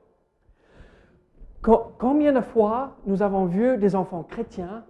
Combien 1.61 2.31
de 2.31 2.41
fois 2.41 2.95
nous 3.05 3.21
avons 3.21 3.45
vu 3.45 3.77
des 3.77 3.95
enfants 3.95 4.23
chrétiens 4.23 4.83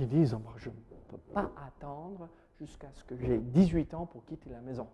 qui 0.00 0.06
disent 0.06 0.36
Je 0.56 0.70
ne 0.70 0.74
peux 1.08 1.18
pas 1.34 1.50
attendre 1.66 2.28
jusqu'à 2.58 2.90
ce 2.92 3.04
que 3.04 3.16
j'ai 3.16 3.38
18 3.38 3.92
ans 3.94 4.06
pour 4.06 4.24
quitter 4.24 4.48
la 4.48 4.60
maison, 4.60 4.88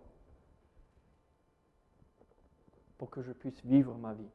pour 2.97 3.09
que 3.09 3.21
je 3.21 3.31
puisse 3.31 3.63
vivre 3.63 3.95
ma 3.95 4.13
vie. 4.13 4.29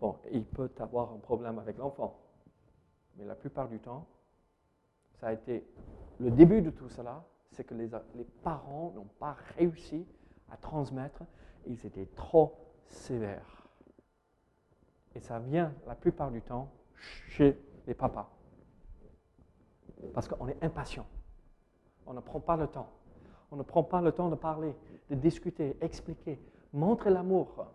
Bon, 0.00 0.16
il 0.30 0.44
peut 0.44 0.70
avoir 0.78 1.12
un 1.12 1.18
problème 1.18 1.58
avec 1.58 1.78
l'enfant, 1.78 2.20
mais 3.16 3.24
la 3.24 3.34
plupart 3.34 3.68
du 3.68 3.78
temps, 3.78 4.06
ça 5.14 5.28
a 5.28 5.32
été 5.32 5.66
le 6.20 6.30
début 6.30 6.60
de 6.60 6.70
tout 6.70 6.90
cela, 6.90 7.24
c'est 7.50 7.64
que 7.64 7.74
les 7.74 7.88
parents 8.42 8.92
n'ont 8.94 9.08
pas 9.18 9.36
réussi 9.56 10.06
à 10.50 10.56
transmettre 10.58 11.22
ils 11.66 11.84
étaient 11.84 12.08
trop 12.14 12.54
sévères. 12.86 13.66
Et 15.14 15.20
ça 15.20 15.40
vient 15.40 15.74
la 15.86 15.96
plupart 15.96 16.30
du 16.30 16.42
temps 16.42 16.70
chez 17.28 17.58
les 17.86 17.94
papas. 17.94 18.28
Parce 20.14 20.28
qu'on 20.28 20.48
est 20.48 20.62
impatient. 20.62 21.06
On 22.06 22.12
ne 22.12 22.20
prend 22.20 22.40
pas 22.40 22.56
le 22.56 22.66
temps. 22.66 22.88
On 23.50 23.56
ne 23.56 23.62
prend 23.62 23.82
pas 23.82 24.00
le 24.00 24.12
temps 24.12 24.28
de 24.28 24.34
parler, 24.34 24.74
de 25.10 25.14
discuter, 25.14 25.76
expliquer, 25.80 26.38
montrer 26.72 27.10
l'amour. 27.10 27.66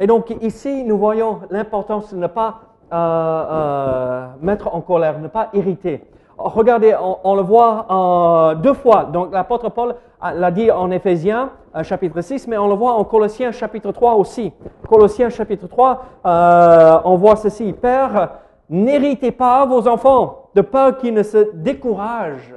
Et 0.00 0.06
donc 0.06 0.30
ici, 0.40 0.84
nous 0.84 0.98
voyons 0.98 1.42
l'importance 1.50 2.12
de 2.12 2.18
ne 2.18 2.26
pas 2.26 2.74
euh, 2.92 2.96
euh, 2.96 4.28
mettre 4.40 4.74
en 4.74 4.80
colère, 4.80 5.18
ne 5.18 5.28
pas 5.28 5.50
irriter. 5.52 6.04
Regardez, 6.36 6.96
on, 7.00 7.34
le 7.36 7.42
voit 7.42 7.86
euh, 7.90 8.54
deux 8.56 8.74
fois. 8.74 9.04
Donc 9.04 9.32
l'apôtre 9.32 9.68
Paul 9.68 9.94
l'a 10.20 10.50
dit 10.50 10.70
en 10.70 10.90
Éphésiens 10.90 11.52
chapitre 11.82 12.20
6, 12.20 12.46
mais 12.46 12.56
on 12.56 12.68
le 12.68 12.74
voit 12.74 12.92
en 12.92 13.04
Colossiens 13.04 13.50
chapitre 13.50 13.90
3 13.92 14.14
aussi. 14.14 14.52
Colossiens 14.88 15.30
chapitre 15.30 15.66
3, 15.66 17.02
on 17.04 17.16
voit 17.16 17.36
ceci. 17.36 17.72
Père, 17.72 18.38
n'héritez 18.68 19.32
pas 19.32 19.66
vos 19.66 19.88
enfants 19.88 20.50
de 20.54 20.60
peur 20.60 20.98
qu'ils 20.98 21.14
ne 21.14 21.22
se 21.22 21.52
découragent. 21.54 22.54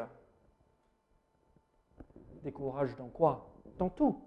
Découragent 2.43 2.95
dans 2.95 3.07
quoi? 3.07 3.47
Dans 3.77 3.89
tout. 3.89 4.19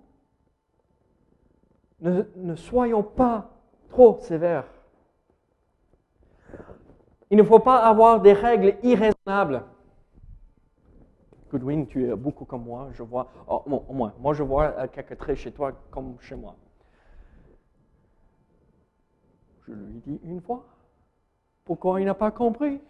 ne 2.01 2.55
soyons 2.57 3.03
pas 3.03 3.51
trop 3.91 4.19
sévères. 4.21 4.67
Il 7.31 7.37
ne 7.37 7.43
faut 7.45 7.61
pas 7.61 7.79
avoir 7.79 8.21
des 8.21 8.33
règles 8.33 8.75
irraisonnables. 8.83 9.63
Goodwin, 11.51 11.87
tu 11.87 12.09
es 12.09 12.15
beaucoup 12.15 12.45
comme 12.45 12.65
moi. 12.65 12.89
Je 12.93 13.03
vois, 13.03 13.29
oh, 13.49 13.63
au 13.67 13.93
moins, 13.93 14.15
moi 14.21 14.33
je 14.35 14.43
vois 14.43 14.75
euh, 14.79 14.87
quelques 14.87 15.17
traits 15.17 15.37
chez 15.37 15.53
toi 15.53 15.73
comme 15.91 16.17
chez 16.21 16.37
moi. 16.37 16.55
Je 19.67 19.73
lui 19.73 20.01
dis 20.01 20.21
une 20.25 20.41
fois. 20.41 20.65
Pourquoi 21.65 22.01
il 22.01 22.07
n'a 22.07 22.15
pas 22.15 22.31
compris? 22.31 22.81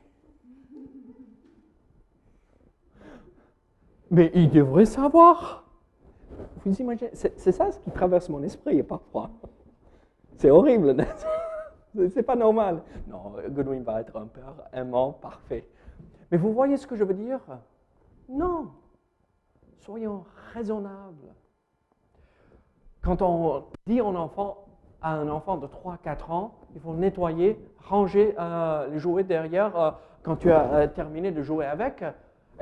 Mais 4.11 4.31
il 4.35 4.51
devrait 4.51 4.87
savoir. 4.87 5.65
Vous 6.65 6.75
imaginez, 6.81 7.11
c'est 7.13 7.53
ça 7.53 7.71
ce 7.71 7.79
qui 7.79 7.91
traverse 7.91 8.29
mon 8.29 8.43
esprit 8.43 8.83
parfois. 8.83 9.31
C'est 10.37 10.51
horrible, 10.51 10.93
n'est-ce 10.93 11.25
pas? 11.25 12.09
C'est 12.11 12.23
pas 12.23 12.37
normal. 12.37 12.83
Non, 13.09 13.35
Godwin 13.49 13.83
va 13.83 14.01
être 14.01 14.17
un 14.17 14.27
père 14.27 14.55
aimant, 14.73 15.13
parfait. 15.13 15.69
Mais 16.31 16.39
vous 16.39 16.53
voyez 16.53 16.77
ce 16.77 16.87
que 16.87 16.97
je 16.97 17.05
veux 17.05 17.15
dire? 17.15 17.41
Non. 18.31 18.69
Soyons 19.79 20.25
raisonnables. 20.55 21.35
Quand 23.03 23.23
on 23.23 23.65
dit 23.87 23.99
un 23.99 24.15
enfant, 24.15 24.67
à 25.03 25.15
un 25.15 25.29
enfant 25.29 25.57
de 25.57 25.67
3-4 25.67 26.31
ans, 26.31 26.55
il 26.75 26.81
faut 26.81 26.93
nettoyer, 26.93 27.59
ranger 27.89 28.35
euh, 28.39 28.89
les 28.89 28.99
jouets 28.99 29.25
derrière 29.25 29.77
euh, 29.77 29.91
quand 30.23 30.37
tu 30.37 30.53
as 30.53 30.73
euh, 30.73 30.87
terminé 30.87 31.33
de 31.33 31.43
jouer 31.43 31.67
avec. 31.67 32.05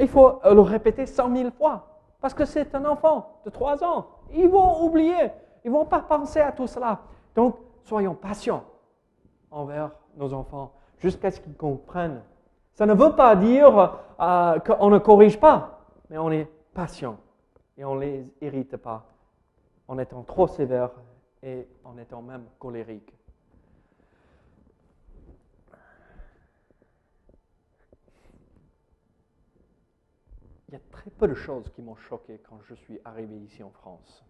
Il 0.01 0.09
faut 0.09 0.41
le 0.45 0.61
répéter 0.61 1.05
100 1.07 1.37
000 1.37 1.51
fois. 1.51 1.87
Parce 2.21 2.35
que 2.35 2.45
c'est 2.45 2.75
un 2.75 2.85
enfant 2.85 3.41
de 3.45 3.51
3 3.51 3.85
ans. 3.85 4.07
Ils 4.33 4.49
vont 4.49 4.85
oublier. 4.85 5.31
Ils 5.65 5.71
ne 5.71 5.77
vont 5.77 5.85
pas 5.85 6.01
penser 6.01 6.41
à 6.41 6.53
tout 6.53 6.67
cela. 6.67 7.01
Donc, 7.35 7.57
soyons 7.85 8.15
patients 8.15 8.65
envers 9.51 9.91
nos 10.17 10.33
enfants 10.33 10.73
jusqu'à 10.99 11.31
ce 11.31 11.41
qu'ils 11.41 11.57
comprennent. 11.57 12.23
Ça 12.79 12.87
ne 12.87 12.95
veut 12.95 13.17
pas 13.17 13.35
dire 13.35 13.99
euh, 14.21 14.61
qu'on 14.61 14.89
ne 14.89 14.99
corrige 14.99 15.41
pas, 15.41 15.81
mais 16.11 16.17
on 16.17 16.31
est 16.31 16.49
patient 16.75 17.19
et 17.77 17.85
on 17.85 17.97
ne 17.97 18.01
les 18.03 18.27
irrite 18.41 18.77
pas 18.77 19.05
en 19.89 19.99
étant 19.99 20.23
trop 20.23 20.47
sévère 20.47 20.93
et 21.43 21.67
en 21.83 21.99
étant 21.99 22.23
même 22.23 22.45
colérique. 22.61 23.13
Il 30.69 30.75
y 30.75 30.77
a 30.77 30.81
très 30.93 31.11
peu 31.11 31.27
de 31.27 31.35
choses 31.35 31.69
qui 31.71 31.83
m'ont 31.83 31.97
choqué 31.97 32.39
quand 32.49 32.61
je 32.63 32.77
suis 32.77 33.01
arrivé 33.05 33.37
ici 33.39 33.65
en 33.65 33.71
France. 33.71 34.25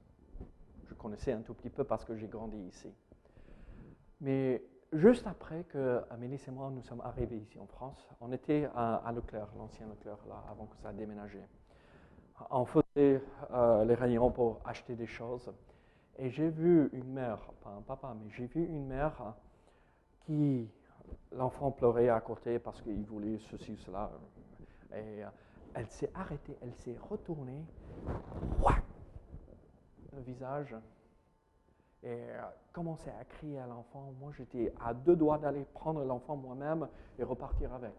Je 0.87 0.95
connaissais 0.95 1.33
un 1.33 1.43
tout 1.43 1.53
petit 1.53 1.69
peu 1.69 1.85
parce 1.85 2.07
que 2.07 2.17
j'ai 2.17 2.29
grandi 2.29 2.57
ici. 2.57 2.91
Mais 4.23 4.63
juste 4.93 5.27
après 5.27 5.65
que 5.65 6.03
Amélie 6.11 6.41
et 6.47 6.51
moi 6.51 6.71
nous 6.71 6.83
sommes 6.83 7.01
arrivés 7.03 7.37
ici 7.39 7.59
en 7.59 7.67
France, 7.67 8.09
on 8.21 8.33
était 8.33 8.69
à, 8.75 9.11
Leclerc, 9.15 9.49
l'ancien 9.57 9.87
Leclerc, 9.87 10.19
là, 10.29 10.45
avant 10.51 10.67
que 10.67 10.77
ça 10.77 10.89
a 10.89 10.93
déménagé. 10.93 11.41
On 12.51 12.65
faisait 12.65 13.23
euh, 13.51 13.85
les 13.85 13.95
réunions 13.95 14.31
pour 14.31 14.61
acheter 14.65 14.95
des 14.95 15.07
choses. 15.07 15.53
Et 16.17 16.31
j'ai 16.31 16.49
vu 16.49 16.89
une 16.93 17.13
mère, 17.13 17.39
pas 17.63 17.71
un 17.71 17.83
papa, 17.83 18.15
mais 18.19 18.31
j'ai 18.31 18.47
vu 18.47 18.65
une 18.65 18.87
mère 18.87 19.35
qui, 20.25 20.69
l'enfant 21.33 21.71
pleurait 21.71 22.09
à 22.09 22.21
côté 22.21 22.59
parce 22.59 22.81
qu'il 22.83 23.05
voulait 23.05 23.39
ceci 23.51 23.73
ou 23.73 23.77
cela. 23.79 24.11
Et 24.93 25.25
euh, 25.25 25.29
elle 25.75 25.89
s'est 25.89 26.11
arrêtée, 26.15 26.57
elle 26.63 26.75
s'est 26.75 26.97
retournée, 27.09 27.65
le 30.13 30.23
visage 30.23 30.75
et 32.03 32.09
euh, 32.11 32.43
commencer 32.73 33.11
à 33.11 33.25
crier 33.25 33.59
à 33.59 33.67
l'enfant. 33.67 34.13
Moi, 34.21 34.33
j'étais 34.37 34.73
à 34.81 34.95
deux 34.95 35.17
doigts 35.17 35.39
d'aller 35.39 35.65
prendre 35.65 36.05
l'enfant 36.05 36.37
moi-même 36.37 36.89
et 37.19 37.25
repartir 37.25 37.73
avec. 37.73 37.95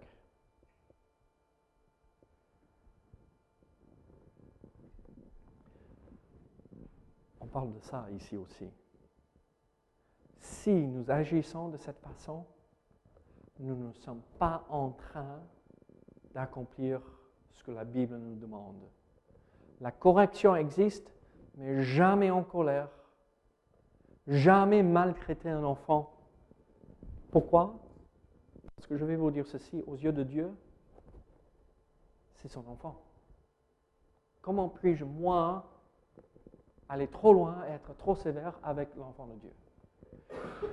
On 7.41 7.47
parle 7.47 7.73
de 7.73 7.79
ça 7.79 8.07
ici 8.11 8.37
aussi. 8.37 8.69
Si 10.39 10.71
nous 10.71 11.09
agissons 11.11 11.69
de 11.69 11.77
cette 11.77 11.99
façon, 11.99 12.45
nous 13.59 13.75
ne 13.75 13.91
sommes 13.93 14.21
pas 14.37 14.65
en 14.69 14.91
train 14.91 15.41
d'accomplir 16.33 17.01
ce 17.53 17.63
que 17.63 17.71
la 17.71 17.83
Bible 17.83 18.17
nous 18.17 18.35
demande. 18.35 18.81
La 19.81 19.91
correction 19.91 20.55
existe, 20.55 21.13
mais 21.55 21.83
jamais 21.83 22.29
en 22.29 22.43
colère, 22.43 22.89
jamais 24.29 24.83
maltraiter 24.83 25.49
un 25.49 25.63
enfant. 25.63 26.11
Pourquoi? 27.31 27.75
Parce 28.75 28.87
que 28.87 28.97
je 28.97 29.03
vais 29.03 29.15
vous 29.15 29.31
dire 29.31 29.45
ceci, 29.45 29.83
aux 29.87 29.95
yeux 29.95 30.13
de 30.13 30.23
Dieu, 30.23 30.49
c'est 32.35 32.47
son 32.47 32.63
enfant. 32.71 32.95
Comment 34.41 34.69
puis-je, 34.69 35.03
moi, 35.03 35.65
aller 36.87 37.07
trop 37.07 37.33
loin 37.33 37.55
et 37.69 37.73
être 37.73 37.95
trop 37.97 38.15
sévère 38.15 38.53
avec 38.63 38.89
l'enfant 38.95 39.27
de 39.27 39.39
Dieu? 39.39 39.51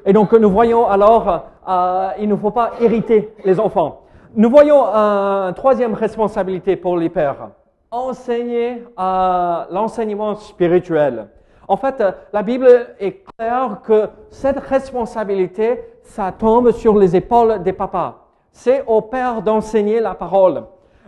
Et 0.04 0.12
donc 0.12 0.32
nous 0.32 0.50
voyons 0.50 0.86
alors, 0.86 1.46
euh, 1.66 2.10
il 2.20 2.28
ne 2.28 2.36
faut 2.36 2.50
pas 2.50 2.72
hériter 2.80 3.34
les 3.44 3.58
enfants. 3.58 4.02
Nous 4.34 4.50
voyons 4.50 4.84
une 4.84 5.54
troisième 5.54 5.94
responsabilité 5.94 6.76
pour 6.76 6.96
les 6.96 7.08
pères, 7.08 7.50
enseigner 7.90 8.84
euh, 8.98 9.64
l'enseignement 9.70 10.34
spirituel. 10.34 11.30
En 11.68 11.76
fait, 11.76 12.02
la 12.32 12.42
Bible 12.42 12.94
est 13.00 13.24
claire 13.36 13.80
que 13.84 14.08
cette 14.30 14.58
responsabilité, 14.58 15.82
ça 16.02 16.32
tombe 16.32 16.70
sur 16.72 16.96
les 16.96 17.16
épaules 17.16 17.62
des 17.62 17.72
papas. 17.72 18.26
C'est 18.52 18.84
au 18.86 19.00
père 19.02 19.42
d'enseigner 19.42 20.00
la 20.00 20.14
parole. 20.14 20.62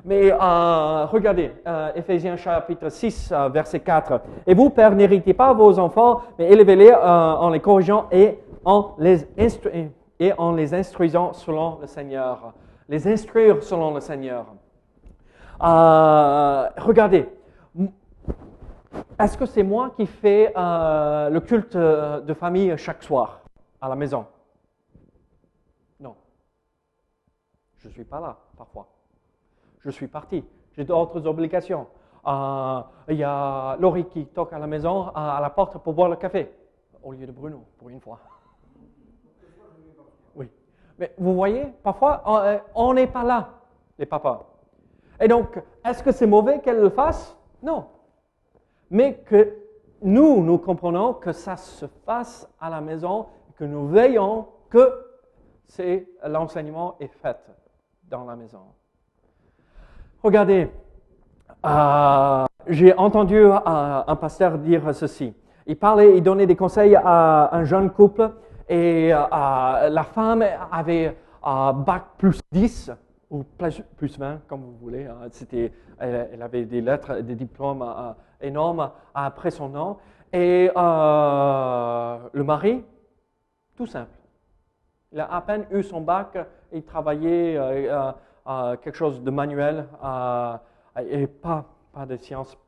Mais 0.04 0.32
euh, 0.32 1.06
regardez, 1.06 1.52
euh, 1.66 1.90
Éphésiens 1.94 2.36
chapitre 2.36 2.88
6, 2.88 3.30
euh, 3.32 3.48
verset 3.48 3.80
4. 3.80 4.20
Et 4.46 4.54
vous, 4.54 4.70
pères, 4.70 4.94
n'héritez 4.94 5.34
pas 5.34 5.52
vos 5.52 5.78
enfants, 5.78 6.22
mais 6.38 6.50
élevez-les 6.50 6.94
en 6.94 7.50
les 7.50 7.60
corrigeant 7.60 8.06
et 8.10 8.38
en 8.64 8.94
les 8.98 9.26
instruisant 10.74 11.32
selon 11.32 11.78
le 11.80 11.86
Seigneur. 11.86 12.52
Les 12.88 13.06
instruire 13.06 13.62
selon 13.62 13.92
le 13.94 14.00
Seigneur. 14.00 14.46
regardez, 15.60 17.28
est-ce 19.18 19.36
que 19.36 19.46
c'est 19.46 19.62
moi 19.62 19.90
qui 19.96 20.06
fais 20.06 20.52
le 20.56 21.38
culte 21.40 21.76
de 21.76 22.34
famille 22.34 22.76
chaque 22.76 23.02
soir 23.02 23.40
à 23.80 23.88
la 23.88 23.96
maison? 23.96 24.26
Non. 26.00 26.16
Je 27.76 27.88
ne 27.88 27.92
suis 27.92 28.04
pas 28.04 28.20
là 28.20 28.36
parfois 28.56 28.88
je 29.88 29.90
suis 29.90 30.08
parti. 30.08 30.44
J'ai 30.72 30.84
d'autres 30.84 31.26
obligations. 31.26 31.86
Euh, 32.26 32.80
il 33.08 33.16
y 33.16 33.24
a 33.24 33.76
Laurie 33.78 34.06
qui 34.06 34.26
toque 34.26 34.52
à 34.52 34.58
la 34.58 34.66
maison, 34.66 35.08
à 35.14 35.38
la 35.40 35.50
porte 35.50 35.78
pour 35.78 35.92
boire 35.94 36.08
le 36.08 36.16
café, 36.16 36.52
au 37.02 37.12
lieu 37.12 37.26
de 37.26 37.32
Bruno, 37.32 37.64
pour 37.78 37.88
une 37.88 38.00
fois. 38.00 38.18
Oui. 40.34 40.50
Mais 40.98 41.14
vous 41.16 41.34
voyez, 41.34 41.64
parfois, 41.82 42.22
on 42.74 42.92
n'est 42.92 43.06
pas 43.06 43.24
là, 43.24 43.50
les 43.98 44.06
papas. 44.06 44.46
Et 45.20 45.26
donc, 45.26 45.60
est-ce 45.84 46.02
que 46.02 46.12
c'est 46.12 46.26
mauvais 46.26 46.60
qu'elle 46.60 46.80
le 46.80 46.90
fasse? 46.90 47.36
Non. 47.62 47.86
Mais 48.90 49.14
que 49.26 49.54
nous, 50.02 50.42
nous 50.42 50.58
comprenons 50.58 51.14
que 51.14 51.32
ça 51.32 51.56
se 51.56 51.86
fasse 52.06 52.48
à 52.60 52.70
la 52.70 52.80
maison, 52.80 53.26
que 53.56 53.64
nous 53.64 53.88
veillons 53.88 54.46
que 54.70 55.04
l'enseignement 56.26 56.96
est 57.00 57.08
fait 57.08 57.38
dans 58.08 58.24
la 58.24 58.36
maison. 58.36 58.60
Regardez, 60.22 60.70
euh, 61.66 62.44
j'ai 62.66 62.96
entendu 62.96 63.36
euh, 63.36 63.58
un 63.64 64.16
pasteur 64.16 64.58
dire 64.58 64.94
ceci. 64.94 65.34
Il 65.66 65.76
parlait, 65.76 66.16
il 66.16 66.22
donnait 66.22 66.46
des 66.46 66.56
conseils 66.56 66.96
à 66.96 67.54
un 67.54 67.64
jeune 67.64 67.90
couple 67.90 68.30
et 68.68 69.12
euh, 69.12 69.88
la 69.90 70.04
femme 70.04 70.44
avait 70.72 71.16
bac 71.42 72.04
plus 72.16 72.40
10 72.52 72.92
ou 73.30 73.44
plus, 73.96 74.18
20, 74.18 74.40
comme 74.48 74.62
vous 74.62 74.76
voulez. 74.80 75.06
Hein. 75.06 75.28
Elle, 75.98 76.42
avait 76.42 76.64
des 76.64 76.80
lettres, 76.80 77.20
des 77.20 77.34
diplômes 77.34 77.84
énormes 78.40 78.90
après 79.14 79.50
son 79.50 79.68
nom. 79.68 79.96
Et 80.32 80.70
le 80.74 82.42
mari, 82.42 82.84
tout 83.76 83.86
simple. 83.86 84.10
Il 85.12 85.20
a 85.20 85.32
à 85.32 85.40
peine 85.40 85.66
eu 85.70 85.82
son 85.82 86.00
bac, 86.00 86.36
il 86.72 86.84
travaillait 86.84 87.58
quelque 88.82 88.96
chose 88.96 89.22
de 89.22 89.30
manuel 89.30 89.86
et 91.00 91.26
pas, 91.26 91.64
pas 91.92 92.06
de 92.06 92.16
science, 92.16 92.58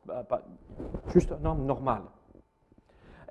juste 1.07 1.31
un 1.31 1.45
homme 1.45 1.65
normal. 1.65 2.01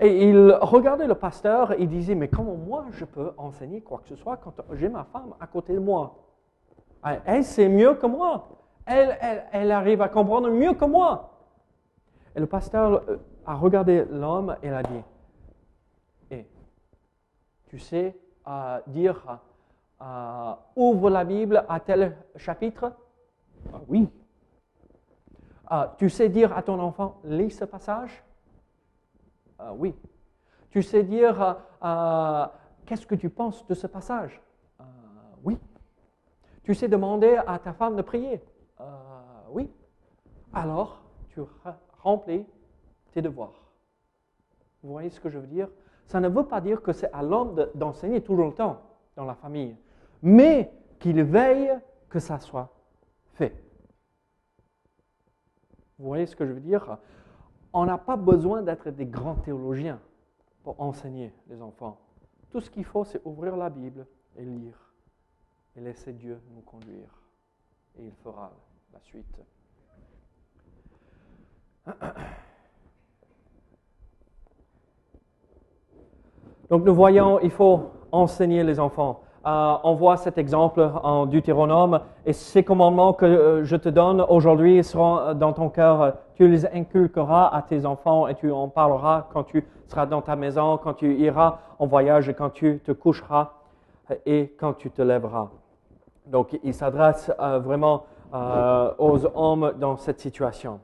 Et 0.02 0.28
il 0.28 0.56
regardait 0.62 1.06
le 1.06 1.14
pasteur 1.14 1.78
et 1.78 1.86
disait, 1.86 2.14
mais 2.14 2.28
comment 2.28 2.54
moi 2.54 2.86
je 2.92 3.04
peux 3.04 3.32
enseigner 3.36 3.82
quoi 3.82 3.98
que 3.98 4.08
ce 4.08 4.16
soit 4.16 4.38
quand 4.38 4.54
j'ai 4.72 4.88
ma 4.88 5.04
femme 5.04 5.34
à 5.38 5.46
côté 5.46 5.74
de 5.74 5.78
moi? 5.78 6.14
Elle 7.24 7.44
sait 7.44 7.68
mieux 7.68 7.94
que 7.94 8.06
moi. 8.06 8.48
Elle, 8.86 9.16
elle, 9.20 9.44
elle, 9.52 9.70
arrive 9.72 10.00
à 10.02 10.08
comprendre 10.08 10.50
mieux 10.50 10.72
que 10.72 10.84
moi. 10.84 11.30
Et 12.36 12.40
le 12.40 12.46
pasteur 12.46 13.02
euh, 13.08 13.16
a 13.46 13.54
regardé 13.54 14.04
l'homme 14.04 14.56
et 14.62 14.70
a 14.70 14.82
dit, 14.82 15.02
tu 17.66 17.78
sais 17.78 18.16
dire 18.88 19.38
ouvre 20.74 21.10
la 21.10 21.24
Bible 21.24 21.64
à 21.68 21.78
tel 21.78 22.16
chapitre? 22.36 22.92
Ah 23.72 23.80
Oui. 23.86 24.10
Euh, 25.70 25.86
tu 25.98 26.10
sais 26.10 26.28
dire 26.28 26.56
à 26.56 26.62
ton 26.62 26.80
enfant, 26.80 27.20
lis 27.22 27.50
ce 27.50 27.64
passage? 27.64 28.24
Euh, 29.60 29.70
Oui. 29.76 29.94
Tu 30.70 30.82
sais 30.82 31.04
dire, 31.04 31.56
qu'est-ce 32.86 33.06
que 33.06 33.14
tu 33.14 33.30
penses 33.30 33.66
de 33.66 33.74
ce 33.74 33.86
passage? 33.86 34.40
Oui. 35.44 35.58
Tu 36.62 36.74
sais 36.74 36.88
demander 36.88 37.38
à 37.46 37.58
ta 37.58 37.72
femme 37.72 37.96
de 37.96 38.02
prier? 38.02 38.42
Oui. 39.50 39.70
Alors, 40.52 41.02
tu 41.28 41.40
remplis 42.02 42.44
tes 43.12 43.22
devoirs. 43.22 43.72
Vous 44.82 44.90
voyez 44.90 45.10
ce 45.10 45.20
que 45.20 45.28
je 45.28 45.38
veux 45.38 45.46
dire? 45.46 45.68
Ça 46.06 46.20
ne 46.20 46.28
veut 46.28 46.46
pas 46.46 46.60
dire 46.60 46.82
que 46.82 46.92
c'est 46.92 47.12
à 47.12 47.22
l'homme 47.22 47.68
d'enseigner 47.74 48.22
tout 48.22 48.36
le 48.36 48.52
temps 48.52 48.82
dans 49.16 49.24
la 49.24 49.34
famille 49.34 49.76
mais 50.22 50.72
qu'il 50.98 51.22
veille 51.22 51.70
que 52.08 52.18
ça 52.18 52.38
soit 52.38 52.74
fait. 53.34 53.54
Vous 55.98 56.06
voyez 56.06 56.26
ce 56.26 56.36
que 56.36 56.46
je 56.46 56.52
veux 56.52 56.60
dire? 56.60 56.98
On 57.72 57.84
n'a 57.84 57.98
pas 57.98 58.16
besoin 58.16 58.62
d'être 58.62 58.90
des 58.90 59.06
grands 59.06 59.36
théologiens 59.36 60.00
pour 60.64 60.80
enseigner 60.80 61.32
les 61.48 61.62
enfants. 61.62 61.98
Tout 62.50 62.60
ce 62.60 62.70
qu'il 62.70 62.84
faut, 62.84 63.04
c'est 63.04 63.20
ouvrir 63.24 63.56
la 63.56 63.70
Bible 63.70 64.06
et 64.36 64.44
lire 64.44 64.92
et 65.76 65.80
laisser 65.80 66.12
Dieu 66.12 66.40
nous 66.54 66.62
conduire. 66.62 67.22
Et 67.98 68.06
il 68.06 68.14
fera 68.24 68.50
la 68.92 69.00
suite. 69.00 69.40
Donc 76.70 76.84
nous 76.84 76.94
voyons, 76.94 77.40
il 77.40 77.50
faut 77.50 77.90
enseigner 78.12 78.62
les 78.62 78.78
enfants. 78.78 79.22
Euh, 79.46 79.74
on 79.84 79.94
voit 79.94 80.18
cet 80.18 80.36
exemple 80.36 80.88
en 81.02 81.24
Deutéronome, 81.24 82.00
et 82.26 82.34
ces 82.34 82.62
commandements 82.62 83.14
que 83.14 83.24
euh, 83.24 83.64
je 83.64 83.74
te 83.76 83.88
donne 83.88 84.20
aujourd'hui 84.28 84.84
seront 84.84 85.32
dans 85.34 85.54
ton 85.54 85.70
cœur. 85.70 86.14
Tu 86.34 86.46
les 86.46 86.66
inculqueras 86.66 87.48
à 87.48 87.62
tes 87.62 87.86
enfants 87.86 88.28
et 88.28 88.34
tu 88.34 88.52
en 88.52 88.68
parleras 88.68 89.28
quand 89.32 89.44
tu 89.44 89.66
seras 89.88 90.04
dans 90.06 90.20
ta 90.20 90.36
maison, 90.36 90.76
quand 90.76 90.92
tu 90.94 91.16
iras 91.16 91.58
en 91.78 91.86
voyage 91.86 92.32
quand 92.36 92.50
tu 92.50 92.80
te 92.84 92.92
coucheras 92.92 93.52
et 94.26 94.54
quand 94.60 94.74
tu 94.74 94.90
te 94.90 95.00
lèveras. 95.00 95.48
Donc, 96.26 96.58
il 96.62 96.74
s'adresse 96.74 97.32
euh, 97.40 97.58
vraiment 97.58 98.04
aux 98.32 99.26
hommes 99.34 99.72
dans 99.80 99.96
cette 99.96 100.20
situation. 100.20 100.78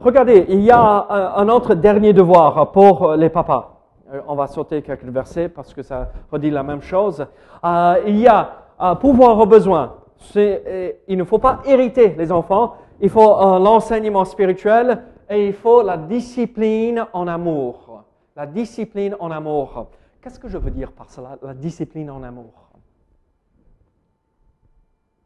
Regardez, 0.00 0.46
il 0.48 0.60
y 0.60 0.70
a 0.70 1.34
un 1.36 1.48
autre 1.48 1.74
dernier 1.74 2.12
devoir 2.12 2.72
pour 2.72 3.14
les 3.14 3.28
papas. 3.28 3.72
Euh, 4.12 4.20
on 4.26 4.34
va 4.34 4.46
sauter 4.46 4.82
quelques 4.82 5.04
versets 5.04 5.48
parce 5.48 5.72
que 5.72 5.82
ça 5.82 6.10
redit 6.30 6.50
la 6.50 6.62
même 6.62 6.82
chose. 6.82 7.26
Euh, 7.64 8.02
il 8.06 8.18
y 8.18 8.28
a 8.28 8.52
un 8.78 8.94
pouvoir 8.96 9.38
au 9.38 9.46
besoin. 9.46 9.96
Euh, 10.36 10.92
il 11.08 11.16
ne 11.16 11.24
faut 11.24 11.38
pas 11.38 11.62
hériter 11.64 12.10
les 12.10 12.30
enfants. 12.30 12.74
Il 13.00 13.10
faut 13.10 13.58
l'enseignement 13.58 14.24
spirituel 14.24 15.02
et 15.28 15.48
il 15.48 15.52
faut 15.52 15.82
la 15.82 15.96
discipline 15.96 17.04
en 17.12 17.26
amour. 17.26 18.04
La 18.36 18.46
discipline 18.46 19.16
en 19.18 19.30
amour. 19.30 19.88
Qu'est-ce 20.20 20.38
que 20.38 20.48
je 20.48 20.58
veux 20.58 20.70
dire 20.70 20.92
par 20.92 21.10
cela, 21.10 21.36
la 21.42 21.52
discipline 21.52 22.10
en 22.10 22.22
amour? 22.22 22.70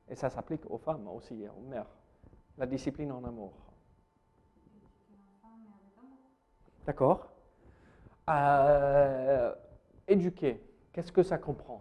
Et 0.09 0.15
ça 0.15 0.31
s'applique 0.31 0.63
aux 0.71 0.79
femmes 0.79 1.07
aussi, 1.15 1.35
aux 1.35 1.69
mères. 1.69 1.85
La 2.57 2.65
discipline 2.65 3.13
en 3.13 3.23
amour. 3.25 3.53
D'accord 6.87 7.29
euh, 8.29 9.55
éduquer, 10.09 10.61
qu'est-ce 10.93 11.13
que 11.13 11.23
ça 11.23 11.39
comprend? 11.39 11.81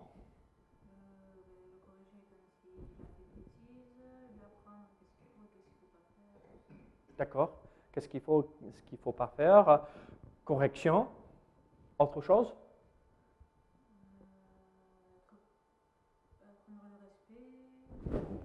D'accord 7.18 7.62
Qu'est-ce 7.92 8.10
qu'il 8.10 8.20
faut, 8.20 8.44
ce 8.44 8.82
qu'il 8.84 8.98
ne 8.98 9.04
faut 9.04 9.12
pas 9.12 9.28
faire? 9.28 9.88
Correction. 10.44 11.08
Autre 11.98 12.22
chose? 12.22 12.54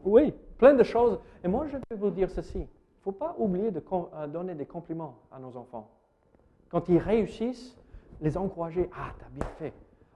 Oui, 0.04 0.32
plein 0.56 0.74
de 0.74 0.84
choses. 0.84 1.18
Et 1.42 1.48
moi, 1.48 1.66
je 1.66 1.76
vais 1.76 1.96
vous 1.96 2.10
dire 2.10 2.30
ceci. 2.30 2.58
Il 2.58 2.62
ne 2.62 3.02
faut 3.02 3.12
pas 3.12 3.34
oublier 3.38 3.70
de 3.70 3.82
euh, 3.92 4.26
donner 4.28 4.54
des 4.54 4.66
compliments 4.66 5.18
à 5.32 5.38
nos 5.38 5.56
enfants. 5.56 5.99
Quand 6.70 6.88
ils 6.88 6.98
réussissent, 6.98 7.76
les 8.20 8.36
encourager. 8.36 8.88
Ah, 8.94 9.12
tu 9.18 9.24
as 9.24 9.28
bien 9.28 9.46
fait. 9.58 9.72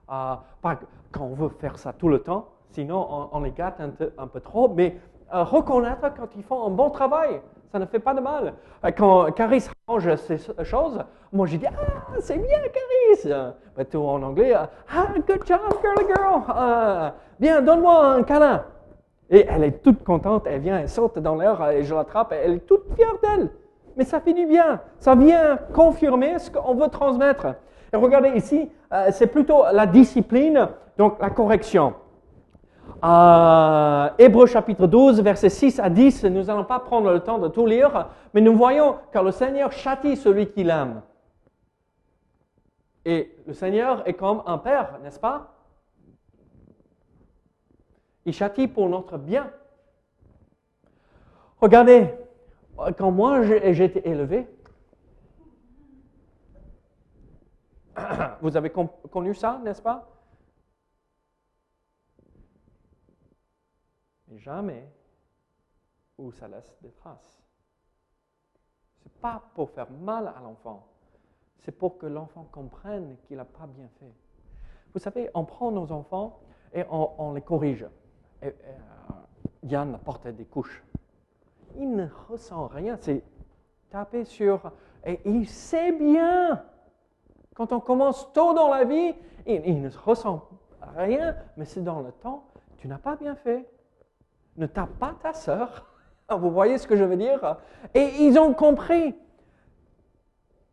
Ah, 0.07 0.43
pas 0.61 0.79
quand 1.11 1.25
on 1.25 1.33
veut 1.33 1.49
faire 1.49 1.77
ça 1.79 1.93
tout 1.93 2.09
le 2.09 2.19
temps, 2.19 2.49
sinon 2.71 3.29
on, 3.31 3.39
les 3.39 3.51
gâte 3.51 3.79
un, 3.79 4.27
peu 4.27 4.39
trop, 4.39 4.67
mais 4.69 4.97
euh, 5.33 5.43
reconnaître 5.43 6.13
quand 6.15 6.27
ils 6.35 6.43
font 6.43 6.67
un 6.67 6.69
bon 6.69 6.91
travail, 6.91 7.41
ça 7.71 7.79
ne 7.79 7.85
fait 7.85 7.99
pas 7.99 8.13
de 8.13 8.19
mal. 8.19 8.53
Euh, 8.83 8.91
quand 8.91 9.31
Caris 9.31 9.67
range 9.87 10.15
ces 10.15 10.37
choses, 10.63 11.03
moi 11.33 11.47
j'ai 11.47 11.57
dit 11.57 11.65
Ah, 11.65 12.13
c'est 12.19 12.37
bien 12.37 12.59
Caris 12.59 13.55
ben, 13.75 13.85
Tout 13.85 13.97
en 13.97 14.21
anglais 14.21 14.53
Ah, 14.53 15.07
good 15.27 15.45
job, 15.47 15.59
girly 15.81 16.13
girl 16.15 17.13
Bien, 17.39 17.61
donne-moi 17.61 18.05
un 18.05 18.23
câlin 18.23 18.63
et 19.29 19.45
elle 19.49 19.63
est 19.63 19.83
toute 19.83 20.03
contente, 20.03 20.43
elle 20.45 20.61
vient, 20.61 20.79
elle 20.79 20.89
saute 20.89 21.17
dans 21.19 21.35
l'air 21.35 21.69
et 21.71 21.83
je 21.83 21.95
l'attrape, 21.95 22.31
elle 22.31 22.53
est 22.53 22.67
toute 22.67 22.93
fière 22.95 23.15
d'elle. 23.23 23.49
Mais 23.97 24.03
ça 24.03 24.19
fait 24.19 24.33
du 24.33 24.45
bien, 24.45 24.81
ça 24.99 25.15
vient 25.15 25.57
confirmer 25.73 26.37
ce 26.39 26.51
qu'on 26.51 26.75
veut 26.75 26.89
transmettre. 26.89 27.47
Et 27.93 27.97
regardez 27.97 28.29
ici, 28.29 28.69
euh, 28.91 29.07
c'est 29.11 29.27
plutôt 29.27 29.63
la 29.71 29.85
discipline, 29.85 30.67
donc 30.97 31.19
la 31.21 31.29
correction. 31.29 31.93
Euh, 33.03 34.09
Hébreu 34.17 34.45
chapitre 34.47 34.87
12, 34.87 35.21
versets 35.21 35.49
6 35.49 35.79
à 35.79 35.89
10, 35.89 36.25
nous 36.25 36.43
n'allons 36.43 36.65
pas 36.65 36.79
prendre 36.79 37.11
le 37.11 37.19
temps 37.21 37.37
de 37.39 37.47
tout 37.47 37.65
lire, 37.65 38.09
mais 38.33 38.41
nous 38.41 38.55
voyons 38.55 38.97
que 39.11 39.19
le 39.19 39.31
Seigneur 39.31 39.71
châtie 39.71 40.17
celui 40.17 40.47
qui 40.47 40.63
l'aime. 40.63 41.01
Et 43.05 43.35
le 43.45 43.53
Seigneur 43.53 44.07
est 44.07 44.13
comme 44.13 44.41
un 44.45 44.57
père, 44.57 44.99
n'est-ce 45.03 45.19
pas? 45.19 45.53
Il 48.25 48.33
châtie 48.33 48.67
pour 48.67 48.89
notre 48.89 49.17
bien. 49.17 49.51
Regardez, 51.61 52.13
quand 52.97 53.11
moi 53.11 53.45
été 53.45 54.07
élevé, 54.07 54.47
vous 58.41 58.57
avez 58.57 58.69
connu 58.69 59.33
ça, 59.33 59.59
n'est-ce 59.63 59.81
pas? 59.81 60.11
Mais 64.27 64.37
jamais 64.39 64.87
où 66.17 66.31
ça 66.31 66.47
laisse 66.47 66.75
des 66.81 66.91
traces. 66.91 67.41
Ce 68.97 69.05
n'est 69.05 69.15
pas 69.21 69.41
pour 69.53 69.69
faire 69.69 69.89
mal 69.91 70.27
à 70.27 70.41
l'enfant, 70.41 70.87
c'est 71.59 71.71
pour 71.71 71.97
que 71.97 72.05
l'enfant 72.05 72.47
comprenne 72.51 73.17
qu'il 73.25 73.37
n'a 73.37 73.45
pas 73.45 73.67
bien 73.67 73.87
fait. 73.99 74.13
Vous 74.93 74.99
savez, 74.99 75.29
on 75.33 75.45
prend 75.45 75.71
nos 75.71 75.91
enfants 75.91 76.39
et 76.73 76.83
on 76.89 77.33
les 77.33 77.41
corrige. 77.41 77.85
Euh, 78.43 78.51
Yann 79.63 79.97
portait 79.99 80.33
des 80.33 80.45
couches. 80.45 80.83
Il 81.77 81.95
ne 81.95 82.07
ressent 82.29 82.67
rien, 82.67 82.97
c'est 82.97 83.23
taper 83.89 84.25
sur... 84.25 84.71
Et 85.05 85.19
il 85.25 85.47
sait 85.47 85.91
bien, 85.91 86.63
quand 87.53 87.71
on 87.71 87.79
commence 87.79 88.31
tôt 88.33 88.53
dans 88.53 88.69
la 88.69 88.83
vie, 88.83 89.13
il, 89.45 89.81
ne 89.81 89.89
ressent 89.89 90.49
rien, 90.97 91.35
mais 91.57 91.65
c'est 91.65 91.83
dans 91.83 92.01
le 92.01 92.11
temps, 92.11 92.47
tu 92.77 92.87
n'as 92.87 92.97
pas 92.97 93.15
bien 93.15 93.35
fait. 93.35 93.69
Ne 94.57 94.65
tape 94.65 94.97
pas 94.99 95.15
ta 95.21 95.33
sœur. 95.33 95.85
Vous 96.29 96.49
voyez 96.49 96.77
ce 96.79 96.87
que 96.87 96.95
je 96.95 97.03
veux 97.03 97.17
dire? 97.17 97.57
Et 97.93 98.09
ils 98.19 98.39
ont 98.39 98.53
compris. 98.53 99.15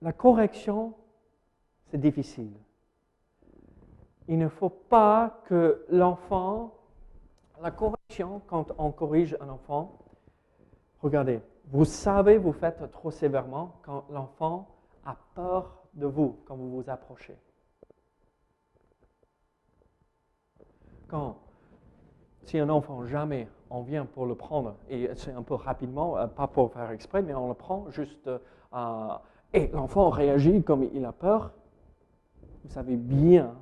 La 0.01 0.13
correction, 0.13 0.95
c'est 1.91 2.01
difficile. 2.01 2.53
Il 4.29 4.39
ne 4.39 4.49
faut 4.49 4.71
pas 4.71 5.43
que 5.45 5.85
l'enfant 5.91 6.73
la 7.63 7.71
correction, 7.71 8.43
quand 8.49 8.73
on 8.77 8.91
corrige 8.91 9.37
un 9.41 9.49
enfant, 9.49 9.99
regardez, 11.03 11.41
vous 11.67 11.85
savez, 11.85 12.39
vous 12.39 12.53
faites 12.53 12.91
trop 12.91 13.11
sévèrement 13.11 13.77
quand 13.83 14.05
l'enfant 14.11 14.69
a 15.05 15.17
peur 15.35 15.83
de 15.95 16.07
vous, 16.07 16.39
quand 16.47 16.57
vous 16.57 16.71
vous 16.71 16.91
approchez. 16.91 17.37
Quand, 21.09 21.37
si 22.45 22.59
un 22.59 22.69
enfant, 22.69 23.05
jamais, 23.05 23.49
on 23.69 23.83
vient 23.83 24.07
pour 24.07 24.27
le 24.27 24.35
prendre, 24.35 24.77
et 24.89 25.11
c'est 25.15 25.33
un 25.33 25.43
peu 25.43 25.55
rapidement, 25.55 26.17
euh, 26.17 26.27
pas 26.27 26.47
pour 26.47 26.73
faire 26.73 26.91
exprès, 26.91 27.23
mais 27.23 27.35
on 27.35 27.49
le 27.49 27.55
prend 27.55 27.91
juste, 27.91 28.29
euh, 28.29 29.15
et 29.53 29.69
l'enfant 29.69 30.09
réagit 30.09 30.63
comme 30.63 30.89
il 30.95 31.05
a 31.05 31.13
peur, 31.13 31.53
vous 32.65 32.71
savez 32.71 32.97
bien, 32.97 33.55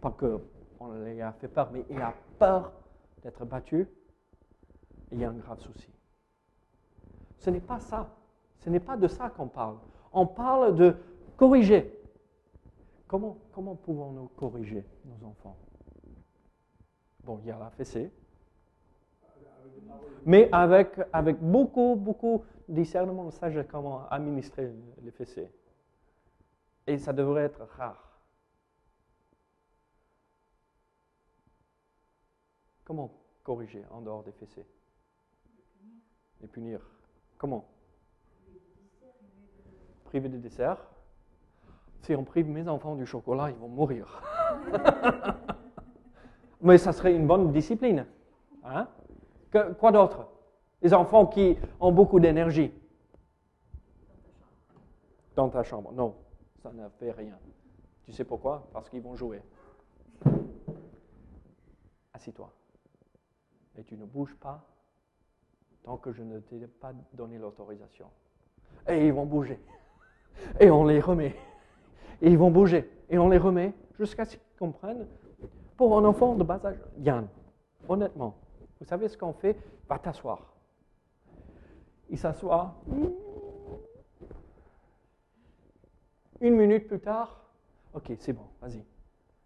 pas 0.00 0.10
que 0.10 0.40
on 0.78 0.92
lui 0.92 1.20
a 1.22 1.32
fait 1.32 1.48
peur, 1.48 1.70
mais 1.72 1.84
il 1.88 2.00
a 2.00 2.14
peur 2.38 2.72
d'être 3.22 3.44
battu, 3.44 3.88
il 5.12 5.18
y 5.20 5.24
a 5.24 5.30
un 5.30 5.34
grave 5.34 5.60
souci. 5.60 5.88
Ce 7.38 7.50
n'est 7.50 7.60
pas 7.60 7.80
ça. 7.80 8.08
Ce 8.60 8.70
n'est 8.70 8.80
pas 8.80 8.96
de 8.96 9.08
ça 9.08 9.30
qu'on 9.30 9.48
parle. 9.48 9.76
On 10.12 10.26
parle 10.26 10.74
de 10.74 10.96
corriger. 11.36 11.92
Comment, 13.06 13.36
pouvons-nous 13.52 14.28
corriger 14.28 14.84
nos 15.04 15.28
enfants? 15.28 15.56
Bon, 17.22 17.38
il 17.42 17.48
y 17.48 17.50
a 17.50 17.58
la 17.58 17.70
fessée, 17.70 18.10
mais 20.24 20.48
avec, 20.50 20.98
avec 21.12 21.38
beaucoup, 21.40 21.94
beaucoup 21.96 22.44
de 22.68 22.74
discernement, 22.74 23.30
sage 23.30 23.64
comment 23.68 24.08
administrer 24.08 24.72
les 25.02 25.10
fessées. 25.12 25.50
Et 26.86 26.98
ça 26.98 27.12
devrait 27.12 27.44
être 27.44 27.62
rare. 27.76 28.20
Comment 32.84 33.12
corriger 33.42 33.84
en 33.90 34.00
dehors 34.00 34.22
des 34.24 34.32
fessées? 34.32 34.66
Les 36.40 36.48
punir. 36.48 36.80
Comment? 37.38 37.64
Priver 40.04 40.28
des 40.28 40.38
desserts. 40.38 40.84
Si 42.02 42.14
on 42.14 42.24
prive 42.24 42.48
mes 42.48 42.68
enfants 42.68 42.94
du 42.94 43.06
chocolat, 43.06 43.50
ils 43.50 43.56
vont 43.56 43.68
mourir. 43.68 44.22
Mais 46.60 46.78
ça 46.78 46.92
serait 46.92 47.14
une 47.14 47.26
bonne 47.26 47.52
discipline. 47.52 48.06
Hein? 48.64 48.88
quoi 49.78 49.92
d'autre? 49.92 50.28
Les 50.82 50.92
enfants 50.94 51.26
qui 51.26 51.56
ont 51.80 51.92
beaucoup 51.92 52.20
d'énergie. 52.20 52.72
Dans 55.34 55.48
ta 55.48 55.62
chambre. 55.62 55.92
Non, 55.92 56.14
ça 56.62 56.72
ne 56.72 56.88
fait 56.88 57.10
rien. 57.10 57.38
Tu 58.04 58.12
sais 58.12 58.24
pourquoi? 58.24 58.68
Parce 58.72 58.88
qu'ils 58.88 59.02
vont 59.02 59.16
jouer. 59.16 59.42
Assis-toi 62.14 62.50
et 63.78 63.84
tu 63.84 63.96
ne 63.96 64.04
bouges 64.04 64.34
pas 64.36 64.64
tant 65.86 65.96
que 65.96 66.12
je 66.12 66.22
ne 66.22 66.40
t'ai 66.40 66.66
pas 66.66 66.92
donné 67.14 67.38
l'autorisation. 67.38 68.06
Et 68.88 69.06
ils 69.06 69.12
vont 69.12 69.24
bouger. 69.24 69.58
Et 70.60 70.68
on 70.68 70.84
les 70.84 71.00
remet. 71.00 71.36
Et 72.20 72.28
ils 72.28 72.36
vont 72.36 72.50
bouger. 72.50 72.90
Et 73.08 73.16
on 73.18 73.28
les 73.28 73.38
remet 73.38 73.72
jusqu'à 73.96 74.24
ce 74.24 74.32
qu'ils 74.32 74.58
comprennent. 74.58 75.06
Pour 75.76 75.96
un 75.96 76.04
enfant 76.04 76.34
de 76.34 76.42
bas 76.42 76.60
âge, 76.64 76.78
Yann, 76.98 77.28
honnêtement, 77.88 78.34
vous 78.80 78.86
savez 78.86 79.08
ce 79.08 79.16
qu'on 79.16 79.32
fait? 79.32 79.56
Va 79.88 79.98
t'asseoir. 79.98 80.54
Il 82.10 82.18
s'assoit. 82.18 82.74
Une 86.40 86.56
minute 86.56 86.88
plus 86.88 87.00
tard, 87.00 87.40
ok, 87.94 88.12
c'est 88.18 88.32
bon, 88.32 88.46
vas-y. 88.60 88.82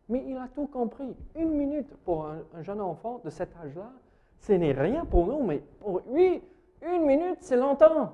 Mais 0.09 0.25
il 0.27 0.37
a 0.39 0.49
tout 0.49 0.69
compris. 0.69 1.15
Une 1.37 1.51
minute 1.51 1.95
pour 2.05 2.27
un, 2.27 2.39
un 2.55 2.63
jeune 2.63 2.81
enfant 2.81 3.21
de 3.25 3.31
cet 3.31 3.55
âge-là, 3.57 3.93
ce 4.41 4.53
n'est 4.53 4.73
rien 4.73 5.05
pour 5.05 5.27
nous, 5.27 5.43
mais 5.43 5.63
pour 5.81 6.03
lui, 6.13 6.43
une 6.83 7.07
minute, 7.07 7.39
c'est 7.41 7.57
longtemps. 7.57 8.13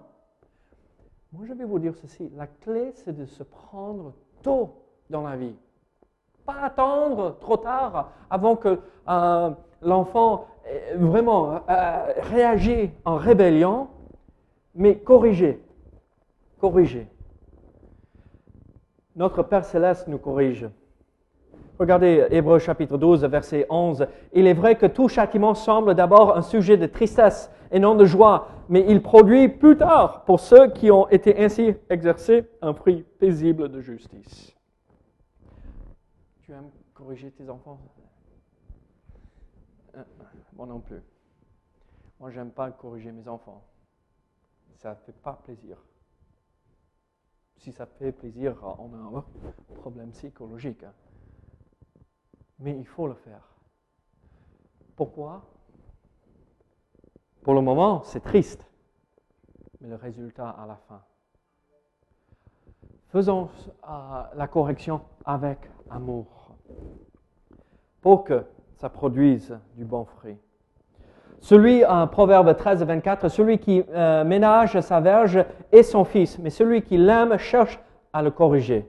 Moi, 1.32 1.44
je 1.46 1.52
vais 1.52 1.64
vous 1.64 1.78
dire 1.78 1.94
ceci. 1.96 2.30
La 2.36 2.46
clé, 2.46 2.92
c'est 2.94 3.16
de 3.16 3.26
se 3.26 3.42
prendre 3.42 4.12
tôt 4.42 4.74
dans 5.10 5.22
la 5.22 5.36
vie. 5.36 5.54
Pas 6.44 6.62
attendre 6.62 7.38
trop 7.40 7.56
tard 7.56 8.12
avant 8.30 8.56
que 8.56 8.80
euh, 9.08 9.50
l'enfant 9.82 10.46
vraiment 10.94 11.60
euh, 11.68 12.12
réagisse 12.22 12.90
en 13.04 13.16
rébellion, 13.16 13.88
mais 14.74 14.98
corriger. 14.98 15.62
Corriger. 16.58 17.06
Notre 19.14 19.42
Père 19.42 19.64
céleste 19.64 20.08
nous 20.08 20.18
corrige. 20.18 20.68
Regardez 21.78 22.26
Hébreu 22.30 22.58
chapitre 22.58 22.96
12, 22.96 23.24
verset 23.24 23.66
11. 23.68 24.06
Il 24.32 24.46
est 24.46 24.54
vrai 24.54 24.76
que 24.76 24.86
tout 24.86 25.08
châtiment 25.08 25.54
semble 25.54 25.94
d'abord 25.94 26.36
un 26.36 26.42
sujet 26.42 26.76
de 26.76 26.86
tristesse 26.86 27.50
et 27.70 27.78
non 27.78 27.94
de 27.94 28.04
joie, 28.04 28.48
mais 28.68 28.84
il 28.88 29.02
produit 29.02 29.48
plus 29.48 29.76
tard, 29.76 30.24
pour 30.24 30.40
ceux 30.40 30.70
qui 30.70 30.90
ont 30.90 31.08
été 31.08 31.36
ainsi 31.44 31.74
exercés, 31.90 32.48
un 32.62 32.72
fruit 32.72 33.04
paisible 33.18 33.68
de 33.68 33.80
justice. 33.80 34.54
Tu 36.42 36.52
aimes 36.52 36.70
corriger 36.94 37.30
tes 37.32 37.48
enfants? 37.50 37.78
Euh, 39.96 40.02
Moi 40.54 40.66
non 40.66 40.80
plus. 40.80 41.02
Moi, 42.18 42.30
j'aime 42.30 42.50
pas 42.50 42.70
corriger 42.70 43.12
mes 43.12 43.28
enfants. 43.28 43.62
Ça 44.76 44.90
ne 44.90 44.94
fait 45.04 45.12
pas 45.22 45.38
plaisir. 45.44 45.76
Si 47.58 47.72
ça 47.72 47.84
fait 47.84 48.12
plaisir, 48.12 48.56
on 48.78 48.94
a 48.94 49.18
un 49.18 49.24
problème 49.80 50.10
psychologique. 50.12 50.82
hein. 50.84 50.92
Mais 52.58 52.76
il 52.76 52.86
faut 52.86 53.06
le 53.06 53.14
faire. 53.14 53.56
Pourquoi? 54.96 55.42
Pour 57.42 57.54
le 57.54 57.60
moment, 57.60 58.02
c'est 58.02 58.20
triste, 58.20 58.66
mais 59.80 59.88
le 59.88 59.96
résultat 59.96 60.48
à 60.48 60.66
la 60.66 60.76
fin. 60.88 61.02
Faisons 63.08 63.48
euh, 63.88 64.22
la 64.34 64.48
correction 64.48 65.00
avec 65.24 65.58
amour 65.90 66.56
pour 68.00 68.24
que 68.24 68.44
ça 68.76 68.88
produise 68.88 69.58
du 69.76 69.84
bon 69.84 70.04
fruit. 70.04 70.38
Celui, 71.40 71.84
en 71.84 72.08
Proverbe 72.08 72.56
13, 72.56 72.82
24, 72.84 73.28
celui 73.28 73.58
qui 73.58 73.84
euh, 73.90 74.24
ménage 74.24 74.80
sa 74.80 75.00
verge 75.00 75.44
est 75.70 75.82
son 75.82 76.04
fils, 76.04 76.38
mais 76.38 76.50
celui 76.50 76.82
qui 76.82 76.96
l'aime 76.96 77.36
cherche 77.36 77.78
à 78.12 78.22
le 78.22 78.30
corriger. 78.30 78.86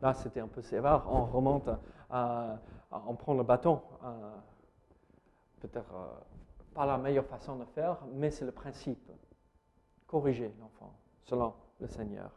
Là, 0.00 0.12
c'était 0.12 0.40
un 0.40 0.46
peu 0.46 0.62
sévère. 0.62 1.04
On 1.10 1.24
remonte, 1.24 1.68
on 2.10 3.14
prend 3.16 3.34
le 3.34 3.42
bâton. 3.42 3.80
euh, 4.04 4.30
Peut-être 5.60 5.92
euh, 5.92 6.06
pas 6.74 6.86
la 6.86 6.96
meilleure 6.98 7.26
façon 7.26 7.56
de 7.56 7.64
faire, 7.64 7.96
mais 8.14 8.30
c'est 8.30 8.44
le 8.44 8.52
principe. 8.52 9.10
Corriger 10.06 10.54
l'enfant, 10.60 10.92
selon 11.24 11.52
le 11.80 11.86
Seigneur. 11.88 12.30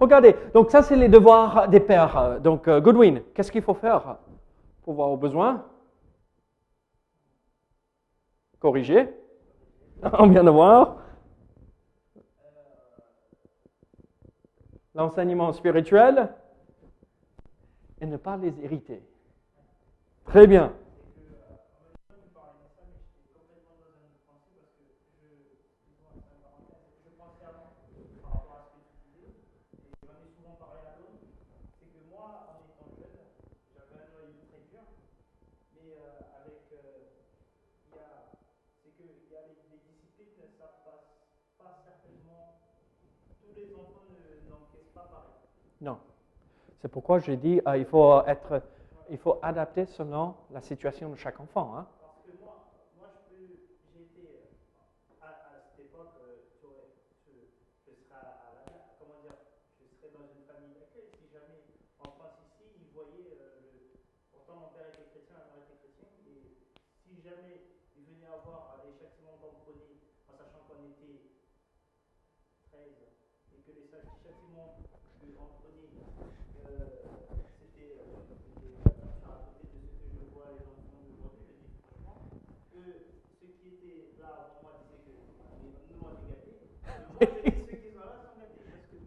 Regardez, 0.00 0.36
donc 0.54 0.70
ça, 0.70 0.82
c'est 0.82 0.96
les 0.96 1.08
devoirs 1.08 1.68
des 1.68 1.80
pères. 1.80 2.40
Donc, 2.40 2.66
euh, 2.68 2.80
Goodwin, 2.80 3.22
qu'est-ce 3.34 3.50
qu'il 3.52 3.62
faut 3.62 3.74
faire 3.74 4.18
pour 4.82 4.94
voir 4.94 5.10
aux 5.10 5.16
besoins 5.16 5.64
Corriger. 8.60 9.12
On 10.18 10.28
vient 10.28 10.44
de 10.44 10.50
voir. 10.50 10.96
L'enseignement 14.94 15.52
spirituel 15.52 16.32
et 18.04 18.06
ne 18.06 18.18
pas 18.18 18.36
les 18.36 18.52
irriter. 18.62 19.00
Très 20.26 20.46
bien. 20.46 20.72
Non. 45.80 45.98
C'est 46.84 46.90
pourquoi 46.90 47.18
j'ai 47.18 47.38
dit 47.38 47.62
euh, 47.66 47.78
il 47.78 47.86
faut 49.16 49.38
adapter 49.40 49.86
selon 49.86 50.34
la 50.50 50.60
situation 50.60 51.08
de 51.08 51.16
chaque 51.16 51.40
enfant. 51.40 51.72
hein. 51.78 51.86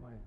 Ouais. 0.02 0.18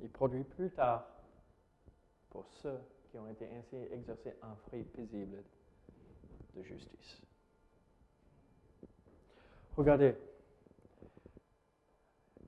Il 0.00 0.08
produit 0.22 0.44
plus 0.44 0.70
tard 0.70 1.04
pour 2.30 2.46
ceux 2.62 2.78
qui 3.10 3.18
ont 3.18 3.26
été 3.26 3.44
ainsi 3.56 3.74
exercés 3.90 4.36
un 4.40 4.54
fruit 4.54 4.84
paisible 4.84 5.42
de 6.54 6.62
justice. 6.62 7.20
Regardez, 9.76 10.14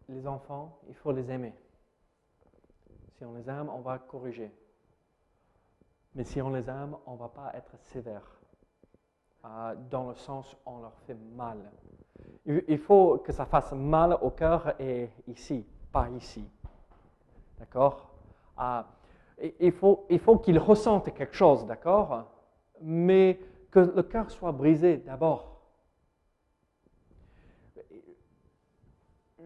les 0.09 0.25
enfants, 0.25 0.79
il 0.89 0.95
faut 0.95 1.11
les 1.11 1.29
aimer. 1.33 1.53
Si 3.17 3.25
on 3.25 3.35
les 3.35 3.51
aime, 3.51 3.69
on 3.69 3.81
va 3.81 3.99
corriger. 3.99 4.53
Mais 6.15 6.23
si 6.23 6.41
on 6.41 6.51
les 6.51 6.71
aime, 6.71 6.97
on 7.07 7.15
ne 7.15 7.19
va 7.19 7.29
pas 7.29 7.51
être 7.57 7.77
sévère. 7.81 8.41
euh, 9.47 9.75
dans 9.91 10.11
le 10.11 10.15
sens 10.15 10.57
on 10.65 10.79
leur 10.79 10.95
fait 11.09 11.19
mal. 11.35 11.73
Il 12.47 12.79
faut 12.79 13.19
que 13.19 13.33
ça 13.33 13.47
fasse 13.47 13.73
mal 13.73 14.17
au 14.23 14.31
cœur 14.31 14.81
et 14.81 15.11
ici, 15.27 15.67
pas 15.91 16.09
ici. 16.11 16.49
D'accord 17.59 18.11
Ah, 18.57 18.87
Il 19.61 19.73
faut, 19.73 20.07
il 20.11 20.19
faut 20.19 20.39
qu'ils 20.39 20.59
ressentent 20.59 21.13
quelque 21.15 21.35
chose, 21.35 21.67
d'accord 21.67 22.31
Mais 22.81 23.39
que 23.71 23.81
le 23.81 24.03
cœur 24.03 24.31
soit 24.31 24.53
brisé 24.53 24.99
d'abord. 24.99 25.55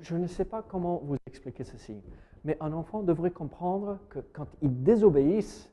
Je 0.01 0.17
ne 0.17 0.27
sais 0.27 0.45
pas 0.45 0.63
comment 0.63 0.99
vous 0.99 1.17
expliquer 1.27 1.65
ceci, 1.65 2.01
mais 2.45 2.57
un 2.61 2.73
enfant 2.73 3.03
devrait 3.03 3.33
comprendre 3.33 3.99
que 4.11 4.21
quand 4.21 4.47
il 4.63 4.83
désobéisse, 4.83 5.73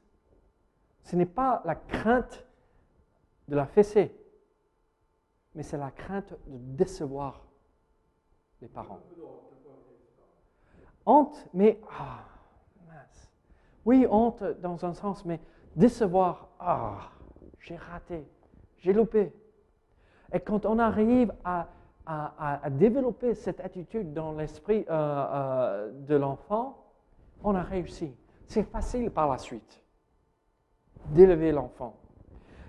ce 1.03 1.15
n'est 1.15 1.27
pas 1.27 1.61
la 1.65 1.75
crainte 1.75 2.45
de 3.47 3.55
la 3.55 3.67
fessée, 3.67 4.15
mais 5.53 5.61
c'est 5.61 5.77
la 5.77 5.91
crainte 5.91 6.33
de 6.47 6.57
décevoir 6.57 7.45
les 8.61 8.67
parents. 8.67 8.99
Honte, 11.05 11.47
mais 11.53 11.79
ah, 11.99 12.23
mince. 12.87 13.31
Oui, 13.85 14.07
honte 14.09 14.43
dans 14.61 14.85
un 14.85 14.93
sens, 14.93 15.23
mais 15.25 15.39
décevoir, 15.75 16.49
ah, 16.59 17.11
j'ai 17.59 17.75
raté, 17.75 18.27
j'ai 18.77 18.93
loupé. 18.93 19.33
Et 20.33 20.39
quand 20.39 20.65
on 20.65 20.79
arrive 20.79 21.33
à, 21.43 21.67
développer 22.69 23.33
cette 23.33 23.59
attitude 23.61 24.13
dans 24.13 24.33
l'esprit 24.33 24.85
euh, 24.89 24.93
euh, 24.93 25.91
de 25.91 26.15
l'enfant, 26.15 26.85
on 27.43 27.55
a 27.55 27.63
réussi. 27.63 28.13
C'est 28.47 28.63
facile 28.63 29.09
par 29.09 29.27
la 29.29 29.39
suite 29.39 29.81
d'élever 31.07 31.51
l'enfant. 31.51 31.95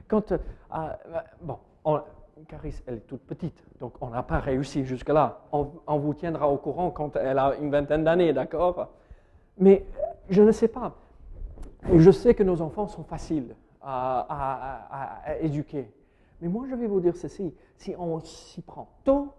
Quand, 0.09 0.33
euh, 0.33 0.39
bon, 1.43 1.59
on- 1.85 2.03
Caris, 2.45 2.83
elle 2.87 2.97
est 2.97 3.07
toute 3.07 3.23
petite, 3.23 3.65
donc 3.81 3.95
on 4.01 4.09
n'a 4.09 4.23
pas 4.23 4.39
réussi 4.39 4.85
jusque-là. 4.85 5.41
On, 5.53 5.99
vous 5.99 6.15
tiendra 6.15 6.49
au 6.49 6.59
courant 6.59 6.91
quand 6.91 7.17
elle 7.17 7.39
a 7.39 7.57
une 7.57 7.71
vingtaine 7.71 8.05
d'années, 8.05 8.33
d'accord? 8.33 8.89
Mais 9.59 9.87
je 10.29 10.43
ne 10.43 10.53
sais 10.53 10.69
pas. 10.69 10.95
Je 11.93 12.11
sais 12.11 12.35
que 12.35 12.43
nos 12.43 12.61
enfants 12.61 12.89
sont 12.89 13.05
faciles 13.05 13.57
à- 13.83 15.23
à 15.25 15.39
éduquer. 15.39 15.91
Mais 16.41 16.49
moi, 16.49 16.67
je 16.69 16.75
vais 16.75 16.87
vous 16.87 17.01
dire 17.01 17.17
ceci. 17.17 17.55
Si 17.77 17.95
on 17.99 18.21
s'y 18.21 18.61
prend 18.61 18.89
tôt 19.05 19.33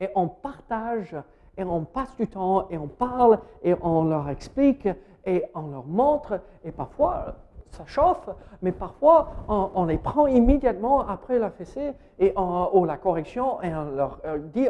et 0.00 0.08
on 0.14 0.26
partage 0.28 1.14
et 1.56 1.64
on 1.64 1.84
passe 1.84 2.16
du 2.16 2.26
temps 2.26 2.68
et 2.70 2.78
on 2.78 2.88
parle 2.88 3.40
et 3.62 3.74
on 3.82 4.04
leur 4.04 4.28
explique 4.30 4.88
et 5.26 5.44
on 5.54 5.66
leur 5.66 5.84
montre 5.86 6.40
et 6.64 6.72
parfois 6.72 7.36
ça 7.70 7.84
chauffe, 7.86 8.28
mais 8.62 8.72
parfois 8.72 9.30
on, 9.48 9.84
les 9.84 9.98
prend 9.98 10.26
immédiatement 10.26 11.06
après 11.08 11.38
la 11.38 11.50
fessée 11.50 11.92
et 12.18 12.32
on- 12.36 12.70
ou 12.76 12.84
la 12.84 12.96
correction 12.96 13.60
et 13.62 13.74
on 13.74 13.90
leur 13.90 14.20
euh, 14.24 14.38
dit 14.38 14.68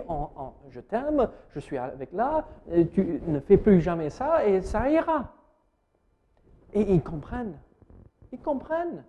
je 0.70 0.80
t'aime, 0.80 1.28
je 1.50 1.60
suis 1.60 1.78
avec 1.78 2.12
là, 2.12 2.44
tu 2.92 3.20
ne 3.26 3.40
fais 3.40 3.56
plus 3.56 3.80
jamais 3.80 4.10
ça 4.10 4.46
et 4.46 4.62
ça 4.62 4.88
ira. 4.90 5.24
Et 6.72 6.82
ils 6.94 7.02
comprennent. 7.02 7.58
Ils 8.32 8.40
comprennent. 8.40 9.02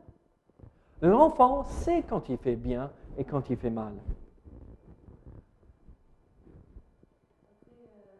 L'enfant 1.02 1.64
sait 1.64 2.04
quand 2.08 2.30
il 2.30 2.38
fait 2.38 2.56
bien 2.56 2.92
et 3.18 3.24
quand 3.24 3.50
il 3.50 3.58
fait 3.58 3.70
mal. 3.70 3.94
Après, 7.52 7.74
euh, 7.74 8.12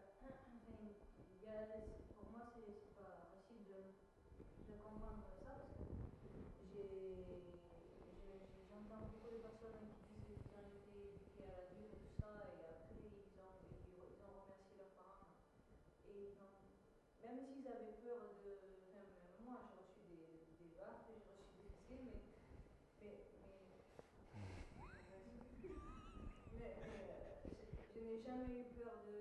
il 1.38 1.46
y 1.46 1.50
a 1.50 1.66
des- 1.74 1.90
pour 2.14 2.26
moi, 2.34 2.42
c'est 2.54 2.74
c'est 2.74 2.98
pas 2.98 3.14
facile 3.22 3.62
de, 3.70 3.78
de 4.70 4.78
comprendre 4.82 5.22
ça 5.42 5.54
parce 5.58 5.78
que 5.78 5.94
j'ai- 6.70 7.22
j'ai- 7.26 8.42
j'entends 8.70 9.06
beaucoup 9.10 9.30
de 9.30 9.42
personnes 9.46 9.86
qui 10.02 10.10
disent 10.22 10.42
qu'ils 10.42 10.58
ont 10.58 10.66
été 10.74 10.90
éduqués 11.14 11.46
à 11.46 11.54
la 11.54 11.66
Bible 11.70 11.94
et 11.94 12.02
tout 12.02 12.14
ça, 12.18 12.30
et 12.50 12.66
après 12.74 12.98
ils 14.02 14.26
ont, 14.26 14.50
ils, 16.10 16.34
ils 16.34 17.21
ont 17.21 17.21
même 17.32 17.46
s'ils 17.48 17.68
avaient 17.68 17.96
peur 18.04 18.36
de. 18.44 18.52
Même 18.94 19.08
moi, 19.46 19.56
j'ai 19.72 19.80
reçu 19.80 20.02
des, 20.08 20.20
des 20.60 20.70
baffes, 20.76 21.08
j'ai 21.08 21.16
reçu 21.32 21.56
des 21.56 21.70
fessées, 21.72 22.02
mais. 22.04 22.20
Mais. 23.02 23.16
Mais. 26.60 26.76
mais, 26.84 27.00
euh, 27.02 27.48
je, 27.48 27.56
je 27.94 28.00
n'ai 28.06 28.20
jamais 28.24 28.52
eu 28.60 28.66
peur 28.78 28.96
de, 29.08 29.16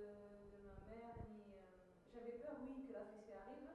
de 0.50 0.58
ma 0.66 0.76
mère, 0.90 1.14
ni. 1.30 1.40
euh, 1.54 1.62
j'avais 2.12 2.36
peur, 2.42 2.54
oui, 2.66 2.84
que 2.88 2.92
la 2.92 3.04
fessée 3.06 3.36
arrive, 3.38 3.70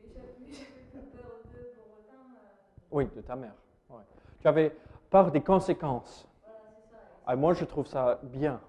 mais 0.00 0.52
j'avais 0.52 1.06
peur 1.12 1.30
d'eux 1.52 1.70
pour 1.76 1.86
autant. 2.00 2.24
euh, 2.34 2.90
Oui, 2.90 3.06
de 3.14 3.20
ta 3.20 3.36
mère. 3.36 3.54
ouais. 3.90 4.02
Tu 4.40 4.48
avais 4.48 4.74
peur 5.10 5.30
des 5.30 5.42
conséquences. 5.42 6.26
voilà, 6.44 6.58
ça. 6.90 6.96
Ah, 7.26 7.36
moi, 7.36 7.52
je 7.54 7.64
trouve 7.64 7.86
ça 7.86 8.18
bien. 8.22 8.60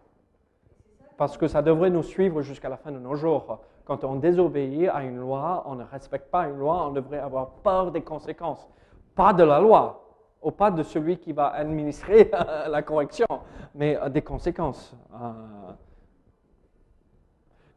Ça 0.99 1.05
Parce 1.17 1.37
que 1.37 1.47
ça 1.47 1.61
devrait 1.61 1.89
nous 1.89 2.03
suivre 2.03 2.41
jusqu'à 2.41 2.69
la 2.69 2.77
fin 2.77 2.91
de 2.91 2.99
nos 2.99 3.15
jours. 3.15 3.61
Quand 3.85 4.03
on 4.03 4.15
désobéit 4.15 4.87
à 4.89 5.03
une 5.03 5.17
loi, 5.17 5.63
on 5.65 5.75
ne 5.75 5.83
respecte 5.83 6.29
pas 6.31 6.47
une 6.47 6.57
loi, 6.57 6.87
on 6.87 6.91
devrait 6.91 7.19
avoir 7.19 7.49
peur 7.63 7.91
des 7.91 8.01
conséquences. 8.01 8.67
Pas 9.15 9.33
de 9.33 9.43
la 9.43 9.59
loi, 9.59 10.03
ou 10.41 10.51
pas 10.51 10.71
de 10.71 10.83
celui 10.83 11.17
qui 11.17 11.33
va 11.33 11.47
administrer 11.49 12.31
la 12.69 12.81
correction, 12.83 13.27
mais 13.75 13.97
euh, 13.97 14.09
des 14.09 14.21
conséquences. 14.21 14.95
Euh, 15.13 15.71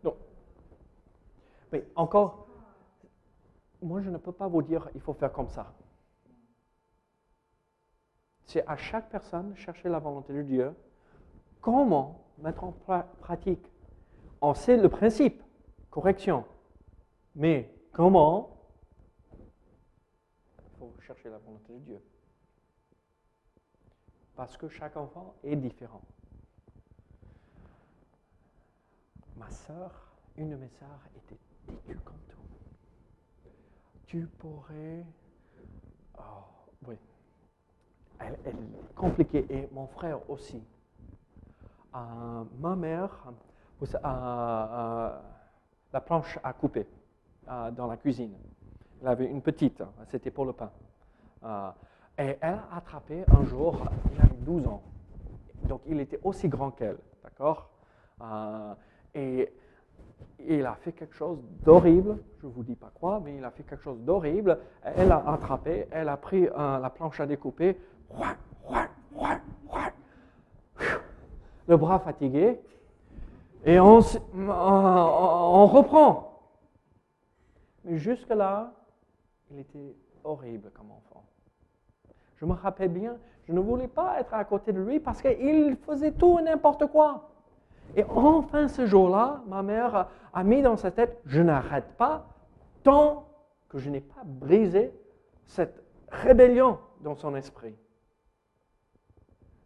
Donc, 0.03 0.17
mais 1.73 1.85
encore, 1.97 2.47
moi 3.83 4.01
je 4.01 4.11
ne 4.11 4.19
peux 4.19 4.33
pas 4.33 4.49
vous 4.49 4.62
dire 4.62 4.88
il 4.95 5.01
faut 5.01 5.12
faire 5.14 5.33
comme 5.33 5.49
ça. 5.49 5.73
C'est 8.47 8.67
à 8.67 8.77
chaque 8.77 9.09
personne 9.11 9.55
chercher 9.57 9.88
la 9.88 9.99
volonté 9.99 10.33
de 10.33 10.43
Dieu 10.43 10.75
comment 11.62 12.25
mettre 12.38 12.64
en 12.64 12.75
pra- 12.88 13.07
pratique? 13.21 13.73
On 14.43 14.55
sait 14.55 14.79
le 14.79 14.90
principe, 14.90 15.43
correction, 15.94 16.44
mais 17.37 17.72
comment 17.92 18.50
Il 20.59 20.76
faut 20.76 20.92
chercher 20.98 21.30
la 21.30 21.38
volonté 21.38 21.72
de 21.72 21.78
Dieu. 21.78 22.02
Parce 24.35 24.57
que 24.57 24.68
chaque 24.68 24.96
enfant 24.96 25.37
est 25.44 25.54
différent. 25.54 26.02
Ma 29.37 29.48
sœur, 29.48 30.16
une 30.37 30.50
de 30.50 30.57
mes 30.57 30.68
sœurs, 30.68 30.98
était 31.14 31.38
têtue 31.68 32.00
comme 32.04 32.18
tout. 32.28 33.50
Tu 34.07 34.26
pourrais... 34.26 35.07
Oh, 36.18 36.22
oui. 36.88 36.96
Elle, 38.18 38.37
est 38.44 38.94
compliquée. 38.96 39.46
Et 39.48 39.68
mon 39.70 39.87
frère 39.87 40.28
aussi. 40.28 40.61
Euh, 41.94 42.44
ma 42.59 42.74
mère, 42.74 43.33
euh, 43.80 43.87
euh, 44.04 45.20
la 45.94 46.00
planche 46.00 46.38
à 46.42 46.52
couper 46.52 46.87
euh, 47.48 47.70
dans 47.70 47.87
la 47.87 47.96
cuisine. 47.96 48.35
Elle 49.00 49.09
avait 49.09 49.26
une 49.26 49.40
petite, 49.40 49.80
c'était 50.11 50.33
pour 50.33 50.44
le 50.44 50.52
pain. 50.52 50.70
Euh, 51.44 51.70
et 52.18 52.37
elle 52.40 52.54
a 52.72 52.76
attrapé 52.76 53.24
un 53.28 53.44
jour, 53.44 53.76
il 54.12 54.20
avait 54.20 54.35
12 54.40 54.66
ans. 54.66 54.83
Donc 55.68 55.83
il 55.87 56.00
était 56.00 56.18
aussi 56.24 56.48
grand 56.48 56.72
qu'elle, 56.72 56.98
d'accord? 57.22 57.70
Euh, 58.20 58.74
Et 59.14 59.52
il 60.40 60.66
a 60.66 60.74
fait 60.74 60.92
quelque 60.92 61.14
chose 61.14 61.38
d'horrible, 61.64 62.18
je 62.40 62.48
ne 62.48 62.52
vous 62.52 62.64
dis 62.64 62.74
pas 62.74 62.90
quoi, 62.92 63.20
mais 63.24 63.37
il 63.37 63.44
a 63.44 63.52
fait 63.52 63.62
quelque 63.62 63.85
chose 63.85 64.00
d'horrible. 64.00 64.59
Elle 64.83 65.12
a 65.12 65.22
attrapé, 65.30 65.87
elle 65.92 66.09
a 66.09 66.16
pris 66.16 66.46
la 66.46 66.90
planche 66.90 67.20
à 67.20 67.26
découper, 67.26 67.78
le 71.68 71.76
bras 71.76 72.00
fatigué, 72.00 72.61
et 73.64 73.81
on, 73.81 74.00
reprend. 75.66 76.42
Mais 77.85 77.96
jusque-là, 77.98 78.72
il 79.50 79.61
était 79.61 79.96
horrible 80.22 80.70
comme 80.72 80.90
enfant. 80.90 81.24
Je 82.37 82.44
me 82.44 82.53
rappelle 82.53 82.90
bien, 82.90 83.16
je 83.46 83.53
ne 83.53 83.61
voulais 83.61 83.88
pas 83.88 84.20
être 84.20 84.35
à 84.35 84.44
côté 84.44 84.72
de 84.72 84.81
lui 84.81 85.00
parce 85.00 85.22
qu'il 85.22 85.77
faisait 85.87 86.12
tout 86.12 86.38
et 86.38 86.42
n'importe 86.42 86.87
quoi. 86.87 87.31
Et 87.96 88.05
enfin, 88.05 88.68
ce 88.68 88.87
jour-là, 88.87 89.42
ma 89.46 89.62
mère 89.62 90.09
a 90.33 90.44
mis 90.44 90.62
dans 90.62 90.77
sa 90.77 90.90
tête, 90.90 91.20
je 91.27 91.40
n'arrête 91.42 91.96
pas 91.96 92.27
tant 92.83 93.29
que 93.68 93.79
je 93.79 93.90
n'ai 93.90 94.00
pas 94.00 94.22
brisé 94.24 94.92
cette 95.46 95.83
rébellion 96.09 96.79
dans 97.00 97.14
son 97.14 97.35
esprit. 97.35 97.77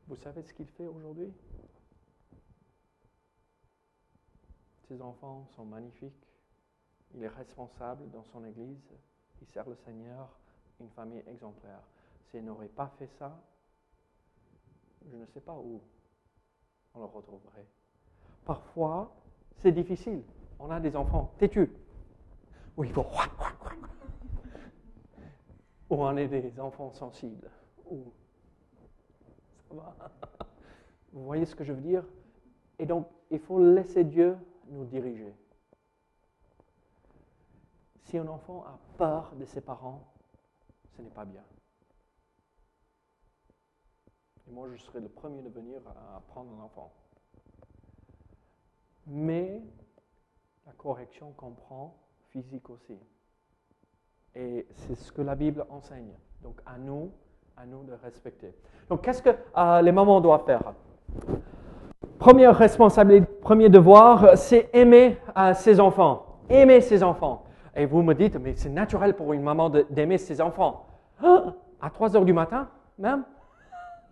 Vous 0.08 0.16
savez 0.16 0.42
ce 0.42 0.52
qu'il 0.54 0.66
fait 0.66 0.86
aujourd'hui? 0.86 1.32
Ses 4.88 5.02
enfants 5.02 5.46
sont 5.54 5.66
magnifiques. 5.66 6.26
Il 7.14 7.22
est 7.22 7.28
responsable 7.28 8.10
dans 8.10 8.24
son 8.24 8.42
église. 8.44 8.90
Il 9.42 9.46
sert 9.48 9.68
le 9.68 9.76
Seigneur, 9.76 10.30
une 10.80 10.88
famille 10.90 11.22
exemplaire. 11.26 11.82
S'il 12.30 12.44
n'aurait 12.44 12.68
pas 12.68 12.90
fait 12.98 13.08
ça, 13.18 13.38
je 15.10 15.16
ne 15.16 15.26
sais 15.26 15.40
pas 15.40 15.52
où 15.52 15.80
on 16.94 17.00
le 17.00 17.04
retrouverait. 17.04 17.66
Parfois, 18.46 19.14
c'est 19.58 19.72
difficile. 19.72 20.22
On 20.58 20.70
a 20.70 20.80
des 20.80 20.96
enfants 20.96 21.32
têtus. 21.38 21.70
Où 22.76 22.84
il 22.84 22.92
faut. 22.92 23.06
Ou 25.90 25.96
on 25.96 26.16
est 26.16 26.28
des 26.28 26.58
enfants 26.60 26.92
sensibles. 26.92 27.50
Ça 29.68 29.74
va. 29.74 29.94
Vous 31.12 31.24
voyez 31.24 31.44
ce 31.44 31.54
que 31.54 31.64
je 31.64 31.72
veux 31.72 31.80
dire? 31.82 32.04
Et 32.78 32.86
donc, 32.86 33.06
il 33.30 33.38
faut 33.38 33.62
laisser 33.62 34.04
Dieu 34.04 34.36
nous 34.68 34.84
diriger. 34.84 35.34
Si 38.04 38.16
un 38.16 38.26
enfant 38.28 38.64
a 38.64 38.78
peur 38.96 39.34
de 39.36 39.44
ses 39.44 39.60
parents, 39.60 40.02
ce 40.96 41.02
n'est 41.02 41.10
pas 41.10 41.24
bien. 41.24 41.42
Et 44.46 44.50
moi, 44.50 44.68
je 44.72 44.76
serai 44.76 45.00
le 45.00 45.08
premier 45.08 45.42
de 45.42 45.50
venir 45.50 45.80
à 45.86 46.20
prendre 46.28 46.50
un 46.58 46.62
enfant. 46.64 46.92
Mais 49.06 49.62
la 50.66 50.72
correction 50.72 51.32
comprend 51.32 51.96
physique 52.30 52.70
aussi. 52.70 52.98
Et 54.34 54.66
c'est 54.70 54.94
ce 54.94 55.12
que 55.12 55.22
la 55.22 55.34
Bible 55.34 55.66
enseigne. 55.70 56.14
Donc 56.42 56.60
à 56.64 56.78
nous, 56.78 57.10
à 57.56 57.66
nous 57.66 57.84
de 57.84 57.92
respecter. 57.92 58.54
Donc 58.88 59.02
qu'est-ce 59.02 59.22
que 59.22 59.30
euh, 59.56 59.82
les 59.82 59.92
mamans 59.92 60.20
doivent 60.20 60.44
faire? 60.44 60.74
Première 62.18 62.56
responsabilité, 62.56 63.26
premier 63.40 63.68
devoir, 63.68 64.36
c'est 64.36 64.68
aimer 64.72 65.18
euh, 65.36 65.54
ses 65.54 65.78
enfants. 65.78 66.24
Aimer 66.50 66.80
ses 66.80 67.02
enfants. 67.02 67.44
Et 67.76 67.86
vous 67.86 68.02
me 68.02 68.12
dites, 68.14 68.36
mais 68.40 68.54
c'est 68.56 68.70
naturel 68.70 69.14
pour 69.14 69.32
une 69.32 69.42
maman 69.42 69.70
d'aimer 69.70 70.18
ses 70.18 70.40
enfants. 70.40 70.86
Ah, 71.22 71.44
à 71.80 71.90
3 71.90 72.16
heures 72.16 72.24
du 72.24 72.32
matin, 72.32 72.68
même? 72.98 73.22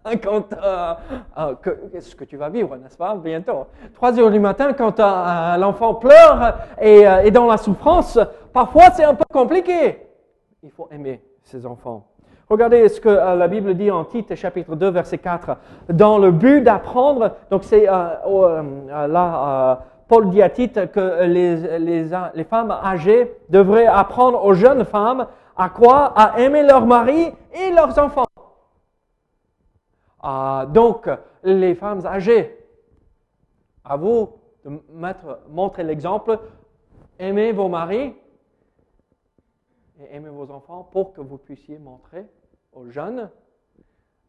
Quand, 0.23 0.53
euh, 0.53 0.95
euh, 1.37 1.55
que- 1.57 1.89
qu'est-ce 1.91 2.15
que 2.15 2.23
tu 2.25 2.37
vas 2.37 2.49
vivre, 2.49 2.77
n'est-ce 2.77 2.97
pas, 2.97 3.17
bientôt 3.17 3.67
3 3.95 4.21
heures 4.21 4.31
du 4.31 4.39
matin, 4.39 4.73
quand 4.73 5.01
l'enfant 5.59 5.95
pleure 5.95 6.59
et 6.81 7.01
est 7.01 7.33
dans 7.33 7.47
la 7.47 7.57
souffrance, 7.57 8.17
parfois 8.53 8.91
c'est 8.93 9.03
un 9.03 9.15
peu 9.17 9.25
compliqué. 9.33 10.07
Il 10.63 10.71
faut 10.71 10.87
aimer 10.93 11.21
ses 11.43 11.67
enfants. 11.67 12.07
Regardez 12.49 12.89
ce 12.89 13.01
que 13.01 13.09
euh, 13.09 13.35
la 13.35 13.49
Bible 13.49 13.75
dit 13.75 13.91
en 13.91 14.05
Tite, 14.05 14.35
chapitre 14.37 14.77
2, 14.77 14.89
verset 14.91 15.19
4. 15.19 15.57
Dans 15.89 16.19
le 16.19 16.31
but 16.31 16.63
d'apprendre, 16.63 17.33
donc 17.51 17.65
c'est 17.65 17.89
euh, 17.89 18.09
euh, 18.25 19.07
là, 19.09 19.81
Paul 20.07 20.31
dit 20.31 20.43
à 20.43 20.49
Tite 20.49 20.93
que 20.93 21.25
les, 21.25 21.79
les, 21.79 22.09
les 22.35 22.45
femmes 22.45 22.71
âgées 22.71 23.33
devraient 23.49 23.87
apprendre 23.87 24.45
aux 24.45 24.55
jeunes 24.55 24.85
femmes 24.85 25.27
à 25.57 25.71
quoi? 25.71 26.13
À 26.17 26.39
aimer 26.39 26.63
leur 26.63 26.87
mari 26.87 27.33
et 27.53 27.73
leurs 27.73 27.99
enfants. 27.99 28.27
Ah, 30.23 30.67
donc, 30.69 31.09
les 31.43 31.75
femmes 31.75 32.07
âgées, 32.07 32.57
à 33.85 33.97
vous 33.97 34.31
de 34.65 34.81
mettre, 34.93 35.41
montrer 35.49 35.83
l'exemple, 35.83 36.39
aimez 37.19 37.53
vos 37.53 37.69
maris 37.69 38.15
et 40.01 40.15
aimez 40.15 40.31
vos 40.31 40.51
enfants 40.51 40.89
pour 40.93 41.13
que 41.13 41.21
vous 41.21 41.39
puissiez 41.39 41.79
montrer 41.79 42.27
aux 42.77 42.89
jeunes 42.91 43.31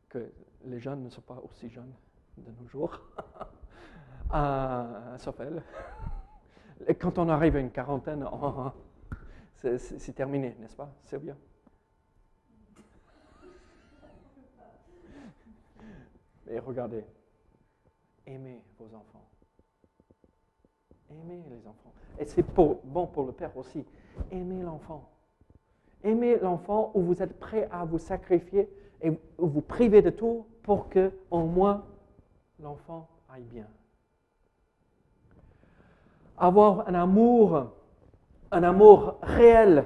que 0.09 0.31
les 0.65 0.79
jeunes 0.79 1.03
ne 1.03 1.09
sont 1.09 1.21
pas 1.21 1.39
aussi 1.43 1.69
jeunes 1.69 1.93
de 2.37 2.51
nos 2.51 2.67
jours, 2.67 2.99
euh, 4.33 5.17
sauf 5.19 5.39
elle. 5.39 5.61
Et 6.87 6.95
quand 6.95 7.17
on 7.17 7.27
arrive 7.29 7.55
à 7.55 7.59
une 7.59 7.71
quarantaine, 7.71 8.23
on- 8.23 8.71
c'est- 9.55 9.77
terminé, 10.13 10.55
n'est-ce 10.59 10.75
pas 10.75 10.89
C'est 11.03 11.19
bien. 11.19 11.37
Et 16.49 16.59
regardez, 16.59 17.03
aimez 18.25 18.63
vos 18.79 18.85
enfants. 18.95 19.27
Aimez 21.09 21.43
les 21.49 21.67
enfants. 21.67 21.93
Et 22.19 22.25
c'est 22.25 22.43
bon 22.53 23.07
pour 23.07 23.25
le 23.25 23.33
père 23.33 23.55
aussi. 23.57 23.85
Aimez 24.31 24.61
l'enfant. 24.61 25.09
Aimez 26.07 26.37
l'enfant 26.39 26.91
où 26.93 27.01
vous 27.01 27.21
êtes 27.21 27.37
prêt 27.37 27.67
à 27.69 27.83
vous 27.83 27.97
sacrifier 27.97 28.69
et 29.01 29.11
vous 29.37 29.59
privez 29.59 30.01
de 30.01 30.09
tout 30.09 30.45
pour 30.63 30.87
que 30.87 31.11
au 31.29 31.41
moins 31.41 31.83
l'enfant 32.61 33.09
aille 33.29 33.43
bien. 33.43 33.67
Avoir 36.37 36.87
un 36.87 36.93
amour 36.93 37.73
un 38.51 38.63
amour 38.63 39.17
réel 39.21 39.83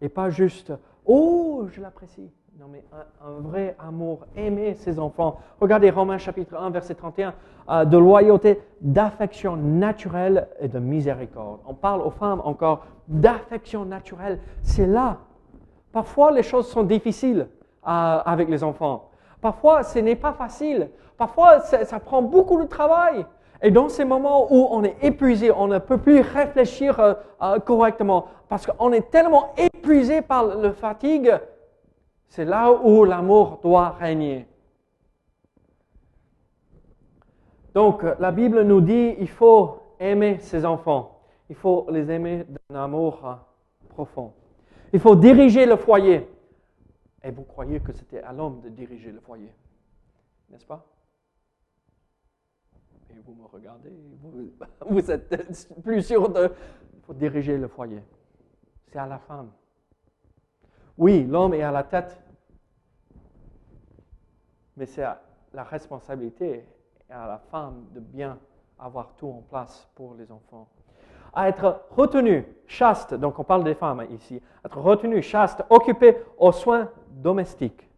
et 0.00 0.08
pas 0.08 0.30
juste 0.30 0.72
oh 1.04 1.66
je 1.70 1.82
l'apprécie. 1.82 2.30
Non 2.60 2.66
mais 2.70 2.84
un, 3.24 3.40
vrai 3.40 3.74
amour, 3.78 4.26
aimer 4.36 4.74
ses 4.74 4.98
enfants. 4.98 5.38
Regardez 5.62 5.88
Romains 5.88 6.18
chapitre 6.18 6.54
1 6.58 6.68
verset 6.68 6.94
31 6.94 7.32
euh, 7.70 7.84
de 7.86 7.96
loyauté, 7.96 8.60
d'affection 8.82 9.56
naturelle 9.56 10.46
et 10.60 10.68
de 10.68 10.78
miséricorde. 10.78 11.60
On 11.64 11.72
parle 11.72 12.02
aux 12.02 12.10
femmes 12.10 12.42
encore 12.44 12.84
d'affection 13.08 13.86
naturelle. 13.86 14.40
C'est 14.60 14.86
là. 14.86 15.20
Parfois 15.90 16.32
les 16.32 16.42
choses 16.42 16.68
sont 16.68 16.82
difficiles 16.82 17.48
euh, 17.48 17.86
avec 18.26 18.50
les 18.50 18.62
enfants. 18.62 19.08
Parfois 19.40 19.82
ce 19.82 19.98
n'est 20.00 20.14
pas 20.16 20.34
facile. 20.34 20.90
Parfois 21.16 21.60
ça, 21.60 21.86
ça 21.86 21.98
prend 21.98 22.20
beaucoup 22.20 22.60
de 22.60 22.66
travail. 22.66 23.24
Et 23.62 23.70
dans 23.70 23.88
ces 23.88 24.04
moments 24.04 24.52
où 24.52 24.68
on 24.70 24.84
est 24.84 24.96
épuisé, 25.02 25.50
on 25.50 25.66
ne 25.66 25.78
peut 25.78 25.98
plus 25.98 26.20
réfléchir 26.20 26.98
euh, 27.00 27.14
euh, 27.42 27.58
correctement 27.58 28.26
parce 28.50 28.66
qu'on 28.66 28.92
est 28.92 29.10
tellement 29.10 29.54
épuisé 29.56 30.22
par 30.22 30.44
la 30.44 30.72
fatigue, 30.72 31.32
c'est 32.30 32.44
là 32.44 32.72
où 32.72 33.04
l'amour 33.04 33.58
doit 33.60 33.90
régner. 33.90 34.46
Donc, 37.74 38.04
la 38.18 38.30
Bible 38.30 38.62
nous 38.62 38.80
dit 38.80 39.16
il 39.18 39.28
faut 39.28 39.80
aimer 39.98 40.38
ses 40.38 40.64
enfants. 40.64 41.20
Il 41.48 41.56
faut 41.56 41.86
les 41.90 42.08
aimer 42.10 42.46
d'un 42.68 42.84
amour 42.84 43.26
euh, 43.26 43.34
profond. 43.88 44.32
Il 44.92 45.00
faut 45.00 45.16
diriger 45.16 45.66
le 45.66 45.76
foyer. 45.76 46.28
Et 47.24 47.32
vous 47.32 47.42
croyez 47.42 47.80
que 47.80 47.92
c'était 47.92 48.22
à 48.22 48.32
l'homme 48.32 48.60
de 48.60 48.68
diriger 48.68 49.10
le 49.10 49.20
foyer, 49.20 49.52
n'est-ce 50.48 50.64
pas? 50.64 50.86
Et 53.10 53.18
vous 53.24 53.34
me 53.34 53.44
regardez, 53.46 53.92
vous 54.86 55.10
êtes 55.10 55.72
plus 55.82 56.02
sûr 56.02 56.28
de... 56.28 56.52
Il 56.94 57.00
faut 57.02 57.14
diriger 57.14 57.58
le 57.58 57.66
foyer. 57.66 58.02
C'est 58.86 58.98
à 58.98 59.06
la 59.06 59.18
femme. 59.18 59.50
Oui, 61.00 61.24
l'homme 61.24 61.54
est 61.54 61.62
à 61.62 61.70
la 61.70 61.82
tête, 61.82 62.22
mais 64.76 64.84
c'est 64.84 65.02
la 65.54 65.64
responsabilité 65.64 66.62
à 67.08 67.26
la 67.26 67.38
femme 67.38 67.86
de 67.94 68.00
bien 68.00 68.38
avoir 68.78 69.14
tout 69.16 69.28
en 69.28 69.40
place 69.48 69.88
pour 69.94 70.12
les 70.12 70.30
enfants. 70.30 70.68
À 71.32 71.48
être 71.48 71.86
retenu, 71.88 72.44
chaste, 72.66 73.14
donc 73.14 73.38
on 73.38 73.44
parle 73.44 73.64
des 73.64 73.74
femmes 73.74 74.06
ici, 74.10 74.42
être 74.62 74.78
retenu, 74.78 75.22
chaste, 75.22 75.64
occupé 75.70 76.18
aux 76.36 76.52
soins 76.52 76.90
domestiques, 77.08 77.88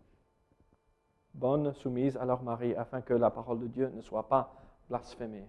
bonne, 1.34 1.74
soumise 1.74 2.16
à 2.16 2.24
leur 2.24 2.44
mari, 2.44 2.72
afin 2.76 3.00
que 3.00 3.14
la 3.14 3.30
parole 3.30 3.58
de 3.58 3.66
Dieu 3.66 3.90
ne 3.96 4.00
soit 4.00 4.28
pas 4.28 4.54
blasphémée. 4.88 5.48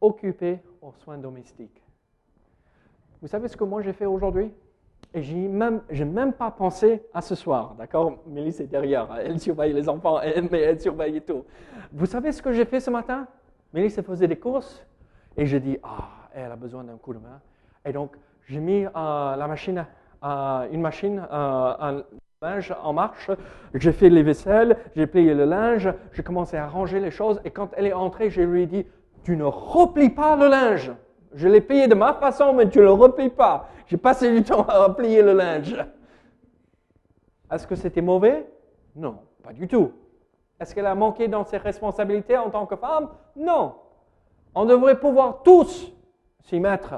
Occupé 0.00 0.60
aux 0.80 0.92
soins 0.92 1.18
domestiques. 1.18 1.82
Vous 3.20 3.28
savez 3.28 3.48
ce 3.48 3.56
que 3.58 3.64
moi 3.64 3.82
j'ai 3.82 3.92
fait 3.92 4.06
aujourd'hui? 4.06 4.50
Et 5.12 5.22
j'ai 5.22 5.34
même, 5.34 5.80
même 5.90 6.32
pas 6.32 6.50
pensé 6.50 7.02
à 7.12 7.20
ce 7.20 7.34
soir, 7.34 7.74
d'accord? 7.76 8.18
Mélisse 8.26 8.60
est 8.60 8.66
derrière, 8.66 9.08
elle 9.24 9.40
surveille 9.40 9.72
les 9.72 9.88
enfants, 9.88 10.20
elle 10.20 10.80
surveille 10.80 11.20
tout. 11.22 11.44
Vous 11.92 12.06
savez 12.06 12.32
ce 12.32 12.40
que 12.40 12.52
j'ai 12.52 12.64
fait 12.64 12.80
ce 12.80 12.90
matin? 12.90 13.26
Mélisse 13.72 14.00
faisait 14.02 14.28
des 14.28 14.38
courses 14.38 14.84
et 15.36 15.46
j'ai 15.46 15.60
dit, 15.60 15.78
ah, 15.82 16.08
elle 16.34 16.52
a 16.52 16.56
besoin 16.56 16.84
d'un 16.84 16.96
coup 16.96 17.12
de 17.12 17.18
main. 17.18 17.40
Et 17.84 17.92
donc, 17.92 18.16
j'ai 18.46 18.60
mis 18.60 18.84
euh, 18.84 18.90
la 18.94 19.46
machine, 19.46 19.86
euh, 20.24 20.68
une 20.70 20.80
machine, 20.80 21.26
euh, 21.30 21.74
un 21.80 22.02
linge 22.42 22.74
en 22.82 22.92
marche, 22.92 23.30
j'ai 23.74 23.92
fait 23.92 24.08
les 24.08 24.22
vaisselles, 24.22 24.76
j'ai 24.96 25.06
plié 25.06 25.34
le 25.34 25.44
linge, 25.44 25.92
j'ai 26.12 26.22
commencé 26.22 26.56
à 26.56 26.66
ranger 26.66 27.00
les 27.00 27.10
choses 27.10 27.40
et 27.44 27.50
quand 27.50 27.70
elle 27.76 27.86
est 27.86 27.92
entrée, 27.92 28.30
je 28.30 28.42
lui 28.42 28.62
ai 28.62 28.66
dit, 28.66 28.86
tu 29.24 29.36
ne 29.36 29.44
replies 29.44 30.10
pas 30.10 30.36
le 30.36 30.48
linge. 30.48 30.92
Je 31.34 31.48
l'ai 31.48 31.60
payé 31.60 31.86
de 31.88 31.94
ma 31.94 32.14
façon, 32.14 32.52
mais 32.52 32.68
tu 32.68 32.78
ne 32.78 32.84
le 32.84 32.92
replies 32.92 33.30
pas. 33.30 33.68
J'ai 33.86 33.96
passé 33.96 34.32
du 34.32 34.42
temps 34.42 34.64
à 34.68 34.86
replier 34.86 35.22
le 35.22 35.32
linge. 35.32 35.76
Est-ce 37.50 37.66
que 37.66 37.74
c'était 37.74 38.00
mauvais? 38.00 38.48
Non, 38.94 39.18
pas 39.42 39.52
du 39.52 39.66
tout. 39.68 39.92
Est-ce 40.58 40.74
qu'elle 40.74 40.86
a 40.86 40.94
manqué 40.94 41.28
dans 41.28 41.44
ses 41.44 41.56
responsabilités 41.56 42.36
en 42.36 42.50
tant 42.50 42.66
que 42.66 42.76
femme? 42.76 43.08
Non. 43.36 43.74
On 44.54 44.64
devrait 44.64 44.98
pouvoir 44.98 45.42
tous 45.42 45.92
s'y 46.42 46.60
mettre. 46.60 46.94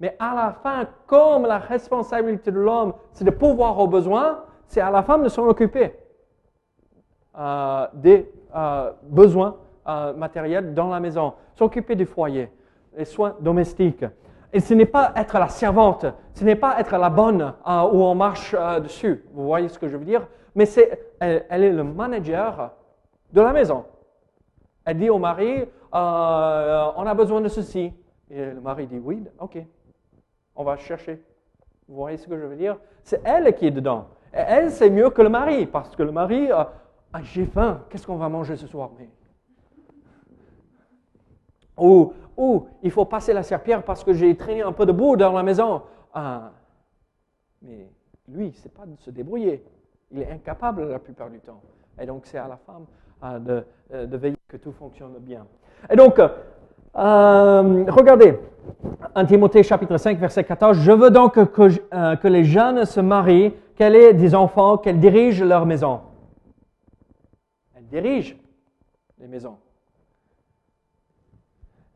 Mais 0.00 0.16
à 0.18 0.34
la 0.34 0.52
fin, 0.52 0.88
comme 1.06 1.42
la 1.42 1.58
responsabilité 1.58 2.50
de 2.50 2.58
l'homme, 2.58 2.94
c'est 3.12 3.24
de 3.24 3.30
pouvoir 3.30 3.78
aux 3.78 3.88
besoins, 3.88 4.44
c'est 4.66 4.80
à 4.80 4.90
la 4.90 5.02
femme 5.02 5.24
de 5.24 5.28
s'en 5.28 5.46
occuper 5.46 5.94
euh, 7.36 7.86
des 7.94 8.30
euh, 8.54 8.92
besoins 9.02 9.56
euh, 9.88 10.12
matériels 10.14 10.74
dans 10.74 10.88
la 10.88 11.00
maison, 11.00 11.34
s'occuper 11.54 11.96
du 11.96 12.06
foyer, 12.06 12.50
les 12.98 13.04
soins 13.04 13.36
domestiques. 13.40 14.04
Et 14.52 14.60
ce 14.60 14.74
n'est 14.74 14.86
pas 14.86 15.12
être 15.14 15.38
la 15.38 15.48
servante, 15.48 16.06
ce 16.34 16.44
n'est 16.44 16.56
pas 16.56 16.80
être 16.80 16.96
la 16.96 17.10
bonne 17.10 17.42
euh, 17.42 17.82
où 17.92 18.02
on 18.02 18.14
marche 18.14 18.54
euh, 18.58 18.80
dessus. 18.80 19.24
Vous 19.32 19.46
voyez 19.46 19.68
ce 19.68 19.78
que 19.78 19.88
je 19.88 19.96
veux 19.96 20.04
dire? 20.04 20.26
Mais 20.54 20.66
c'est, 20.66 21.14
elle, 21.20 21.44
est 21.50 21.70
le 21.70 21.84
manager 21.84 22.72
de 23.32 23.40
la 23.40 23.52
maison. 23.52 23.84
Elle 24.84 24.98
dit 24.98 25.10
au 25.10 25.18
mari, 25.18 25.60
euh, 25.94 26.90
on 26.96 27.06
a 27.06 27.14
besoin 27.14 27.40
de 27.40 27.48
ceci. 27.48 27.92
Et 28.30 28.46
le 28.46 28.60
mari 28.60 28.86
dit, 28.86 29.00
oui, 29.02 29.22
ok, 29.38 29.58
on 30.56 30.64
va 30.64 30.76
chercher. 30.76 31.22
Vous 31.88 31.96
voyez 31.96 32.16
ce 32.16 32.26
que 32.26 32.36
je 32.36 32.44
veux 32.44 32.56
dire? 32.56 32.78
C'est 33.02 33.20
elle 33.24 33.54
qui 33.54 33.66
est 33.66 33.70
dedans. 33.70 34.08
Et 34.34 34.38
elle, 34.38 34.70
c'est 34.70 34.90
mieux 34.90 35.10
que 35.10 35.22
le 35.22 35.28
mari, 35.28 35.66
parce 35.66 35.94
que 35.94 36.02
le 36.02 36.12
mari, 36.12 36.50
euh, 36.50 36.64
ah, 37.12 37.20
j'ai 37.22 37.46
faim, 37.46 37.82
qu'est-ce 37.88 38.06
qu'on 38.06 38.16
va 38.16 38.28
manger 38.28 38.56
ce 38.56 38.66
soir? 38.66 38.90
Ou, 41.78 42.12
il 42.82 42.90
faut 42.90 43.04
passer 43.04 43.32
la 43.32 43.42
serpillère 43.42 43.82
parce 43.82 44.04
que 44.04 44.12
j'ai 44.12 44.36
traîné 44.36 44.62
un 44.62 44.72
peu 44.72 44.86
de 44.86 44.92
boue 44.92 45.16
dans 45.16 45.32
la 45.32 45.42
maison. 45.42 45.82
Ah, 46.14 46.52
mais 47.62 47.88
lui, 48.28 48.52
sait 48.52 48.68
pas 48.68 48.86
de 48.86 48.96
se 48.96 49.10
débrouiller. 49.10 49.64
Il 50.10 50.20
est 50.20 50.30
incapable 50.30 50.88
la 50.88 50.98
plupart 50.98 51.30
du 51.30 51.40
temps. 51.40 51.60
Et 52.00 52.06
donc, 52.06 52.26
c'est 52.26 52.38
à 52.38 52.48
la 52.48 52.56
femme 52.56 52.86
euh, 53.24 53.38
de, 53.38 53.64
euh, 53.92 54.06
de 54.06 54.16
veiller 54.16 54.36
que 54.46 54.56
tout 54.56 54.72
fonctionne 54.72 55.14
bien. 55.18 55.46
Et 55.90 55.96
donc, 55.96 56.18
euh, 56.18 56.30
regardez, 56.94 58.38
1 59.14 59.24
Timothée 59.24 59.62
chapitre 59.62 59.96
5, 59.96 60.18
verset 60.18 60.44
14, 60.44 60.78
Je 60.78 60.92
veux 60.92 61.10
donc 61.10 61.34
que, 61.34 62.16
que 62.16 62.28
les 62.28 62.44
jeunes 62.44 62.84
se 62.84 63.00
marient, 63.00 63.52
qu'elles 63.74 63.96
aient 63.96 64.14
des 64.14 64.34
enfants, 64.34 64.78
qu'elles 64.78 65.00
dirigent 65.00 65.44
leur 65.44 65.66
maison. 65.66 66.00
Elles 67.74 67.86
dirigent 67.86 68.36
les 69.18 69.26
maisons. 69.26 69.56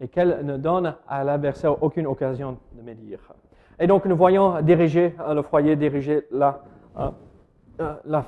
Et 0.02 0.08
qu'elles 0.08 0.44
ne 0.44 0.56
donnent 0.56 0.96
à 1.08 1.22
l'adversaire 1.22 1.80
aucune 1.80 2.08
occasion 2.08 2.58
de 2.72 2.82
médire. 2.82 3.20
Et 3.78 3.86
donc 3.86 4.04
nous 4.04 4.16
voyons 4.16 4.60
diriger 4.60 5.14
euh, 5.20 5.32
le 5.32 5.42
foyer, 5.42 5.76
diriger 5.76 6.26
la, 6.32 6.60
euh, 6.98 7.08
euh, 7.80 7.94
la, 8.04 8.24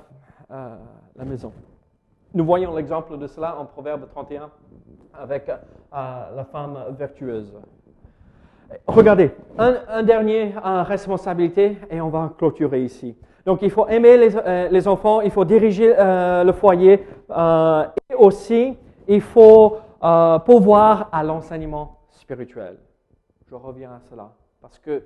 euh, 0.53 0.77
la 1.17 1.25
maison. 1.25 1.53
Nous 2.33 2.45
voyons 2.45 2.75
l'exemple 2.77 3.19
de 3.19 3.27
cela 3.27 3.59
en 3.59 3.65
Proverbe 3.65 4.09
31 4.09 4.51
avec 5.13 5.49
euh, 5.49 5.57
la 5.91 6.45
femme 6.45 6.79
vertueuse. 6.97 7.53
Regardez, 8.87 9.33
un, 9.59 9.75
un 9.89 10.03
dernier 10.05 10.55
responsabilité 10.63 11.77
et 11.91 12.01
on 12.01 12.09
va 12.09 12.33
clôturer 12.39 12.83
ici. 12.83 13.17
Donc 13.45 13.63
il 13.63 13.71
faut 13.71 13.87
aimer 13.89 14.17
les, 14.17 14.69
les 14.71 14.89
enfants, 14.89 15.21
il 15.21 15.31
faut 15.31 15.45
diriger 15.45 15.93
le 15.99 16.53
foyer 16.53 17.05
et 17.31 18.15
aussi 18.17 18.77
il 19.07 19.21
faut 19.21 19.77
euh, 20.03 20.39
pourvoir 20.39 21.09
à 21.13 21.23
l'enseignement 21.23 22.01
spirituel. 22.11 22.79
Je 23.47 23.55
reviens 23.55 23.93
à 23.93 24.01
cela 24.01 24.33
parce 24.61 24.79
que 24.79 25.03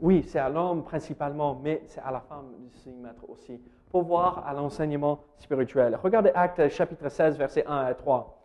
oui, 0.00 0.22
c'est 0.26 0.38
à 0.38 0.48
l'homme 0.48 0.84
principalement, 0.84 1.60
mais 1.62 1.82
c'est 1.86 2.00
à 2.00 2.12
la 2.12 2.20
femme 2.20 2.52
de 2.70 2.76
s'y 2.78 2.90
mettre 2.90 3.28
aussi. 3.28 3.60
Pourvoir 3.90 4.44
à 4.46 4.52
l'enseignement 4.52 5.20
spirituel. 5.38 5.98
Regardez 6.02 6.30
Actes 6.34 6.68
chapitre 6.68 7.08
16, 7.08 7.36
versets 7.36 7.64
1 7.66 7.76
à 7.76 7.94
3. 7.94 8.38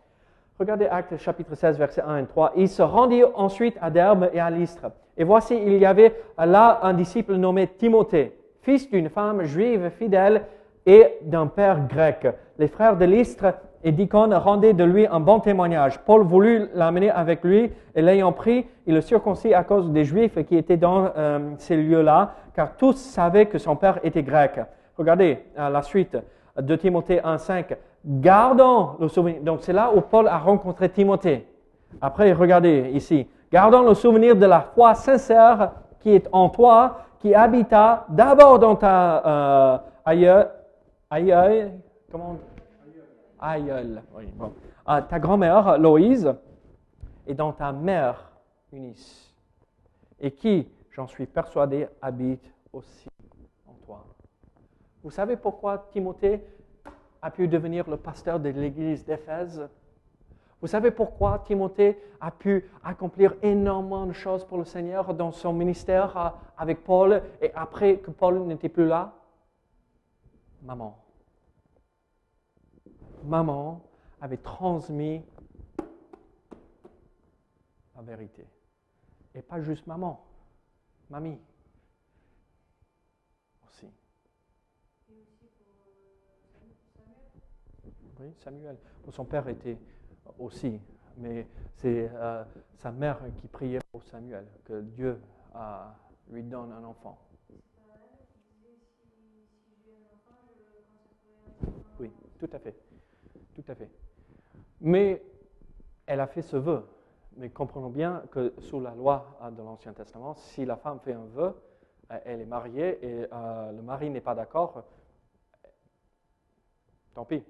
Regardez 0.58 0.88
Actes 0.88 1.18
chapitre 1.18 1.54
16, 1.54 1.78
versets 1.78 2.02
1 2.02 2.18
et 2.18 2.26
3. 2.26 2.54
Il 2.56 2.70
se 2.70 2.82
rendit 2.82 3.24
ensuite 3.36 3.78
à 3.82 3.92
Derbe 3.92 4.30
et 4.34 4.40
à 4.40 4.50
Lystre. 4.50 4.92
Et 5.18 5.24
voici, 5.24 5.56
il 5.56 5.78
y 5.78 5.86
avait 5.86 6.16
là 6.38 6.80
un 6.82 6.94
disciple 6.94 7.36
nommé 7.36 7.68
Timothée, 7.68 8.36
fils 8.62 8.90
d'une 8.90 9.10
femme 9.10 9.44
juive 9.44 9.92
fidèle 9.92 10.46
et 10.86 11.20
d'un 11.22 11.48
père 11.48 11.88
grec. 11.88 12.28
Les 12.58 12.68
frères 12.68 12.98
de 12.98 13.06
Lystre 13.06 13.54
et 13.84 13.92
d'Icône 13.92 14.34
rendaient 14.34 14.74
de 14.74 14.84
lui 14.84 15.06
un 15.08 15.20
bon 15.20 15.40
témoignage. 15.40 16.00
Paul 16.00 16.24
voulut 16.24 16.68
l'amener 16.74 17.10
avec 17.10 17.44
lui 17.44 17.72
et 17.96 18.02
l'ayant 18.02 18.32
pris, 18.32 18.66
il 18.86 18.94
le 18.94 19.02
circoncit 19.02 19.54
à 19.54 19.64
cause 19.64 19.92
des 19.92 20.06
Juifs 20.06 20.44
qui 20.46 20.56
étaient 20.56 20.78
dans 20.78 21.10
euh, 21.18 21.40
ces 21.58 21.76
lieux-là, 21.76 22.34
car 22.56 22.76
tous 22.76 22.94
savaient 22.94 23.48
que 23.48 23.58
son 23.58 23.76
père 23.76 24.00
était 24.04 24.24
grec. 24.24 24.60
Regardez 24.98 25.40
la 25.58 25.82
suite 25.82 26.18
de 26.60 26.76
Timothée 26.76 27.20
1.5. 27.20 27.76
Gardons 28.06 28.92
le 29.00 29.08
souvenir. 29.08 29.42
Donc 29.42 29.60
c'est 29.62 29.74
là 29.74 29.92
où 29.94 30.02
Paul 30.02 30.28
a 30.28 30.38
rencontré 30.38 30.90
Timothée. 30.90 31.48
Après, 32.02 32.32
regardez 32.34 32.92
ici. 32.94 33.28
Gardons 33.52 33.84
le 33.84 33.94
souvenir 33.94 34.36
de 34.36 34.46
la 34.46 34.62
foi 34.62 34.94
sincère 34.96 35.72
qui 36.00 36.14
est 36.14 36.28
en 36.32 36.50
toi, 36.50 36.98
qui 37.20 37.34
habita 37.34 38.06
d'abord 38.10 38.60
dans 38.60 38.76
ta 38.76 39.26
euh, 39.26 39.78
aïeul, 41.10 41.72
comment 42.12 42.32
on 42.32 42.53
Aïeul, 43.46 44.02
oui, 44.16 44.26
bon. 44.28 44.54
Ah, 44.86 45.02
ta 45.02 45.20
grand-mère, 45.20 45.78
Loïse, 45.78 46.34
et 47.28 47.34
dans 47.34 47.52
ta 47.52 47.74
mère, 47.74 48.32
unissent 48.72 49.34
et 50.18 50.32
qui, 50.32 50.70
j'en 50.92 51.08
suis 51.08 51.26
persuadé, 51.26 51.90
habite 52.02 52.50
aussi 52.72 53.10
en 53.68 53.74
toi. 53.86 54.06
Vous 55.04 55.12
savez 55.12 55.36
pourquoi 55.36 55.90
Timothée 55.92 56.42
a 57.22 57.30
pu 57.32 57.50
devenir 57.50 57.90
le 57.90 57.98
pasteur 57.98 58.40
de 58.40 58.48
l'église 58.48 59.04
d'Éphèse? 59.04 59.68
Vous 60.62 60.68
savez 60.68 60.92
pourquoi 60.92 61.40
Timothée 61.40 62.02
a 62.22 62.32
pu 62.32 62.72
accomplir 62.82 63.36
énormément 63.42 64.06
de 64.06 64.14
choses 64.14 64.46
pour 64.46 64.58
le 64.58 64.64
Seigneur 64.64 65.14
dans 65.14 65.34
son 65.34 65.52
ministère 65.52 66.16
euh, 66.16 66.30
avec 66.58 66.86
Paul 66.86 67.22
et 67.42 67.52
après 67.54 67.98
que 67.98 68.12
Paul 68.12 68.40
n'était 68.44 68.70
plus 68.70 68.88
là? 68.88 69.12
Maman. 70.62 71.03
Maman 73.24 73.82
avait 74.20 74.38
transmis 74.38 75.24
la 77.96 78.02
vérité. 78.02 78.46
Et 79.34 79.42
pas 79.42 79.62
juste 79.62 79.88
maman, 79.88 80.24
mamie 81.10 81.40
aussi. 83.68 83.88
Oui, 88.20 88.34
Samuel. 88.40 88.78
Son 89.10 89.26
père 89.26 89.48
était 89.48 89.78
aussi, 90.38 90.80
mais 91.18 91.48
c'est 91.76 92.10
euh, 92.14 92.44
sa 92.76 92.92
mère 92.92 93.20
qui 93.38 93.48
priait 93.48 93.80
pour 93.92 94.04
Samuel, 94.04 94.46
que 94.66 94.82
Dieu 94.82 95.20
euh, 95.56 95.86
lui 96.30 96.44
donne 96.44 96.72
un 96.72 96.84
enfant. 96.84 97.18
Oui, 102.00 102.12
tout 102.40 102.50
à 102.52 102.60
fait. 102.60 102.93
Tout 103.56 103.64
à 103.68 103.76
fait. 103.76 103.90
Mais 104.82 105.24
elle 106.06 106.20
a 106.20 106.28
fait 106.28 106.42
ce 106.42 106.58
vœu. 106.58 106.86
Mais 107.36 107.50
comprenons 107.50 107.90
bien 107.90 108.24
que 108.32 108.54
sous 108.60 108.80
la 108.80 108.94
loi 108.94 109.38
euh, 109.42 109.50
de 109.50 109.62
l'Ancien 109.62 109.94
Testament, 109.94 110.36
si 110.36 110.66
la 110.66 110.76
femme 110.76 111.00
fait 111.00 111.14
un 111.14 111.26
vœu, 111.26 111.56
euh, 112.12 112.20
elle 112.26 112.42
est 112.42 112.46
mariée 112.46 113.00
et 113.02 113.28
euh, 113.32 113.72
le 113.72 113.82
mari 113.82 114.10
n'est 114.10 114.22
pas 114.22 114.36
d'accord, 114.36 114.84
tant 117.14 117.26
pis. 117.26 117.44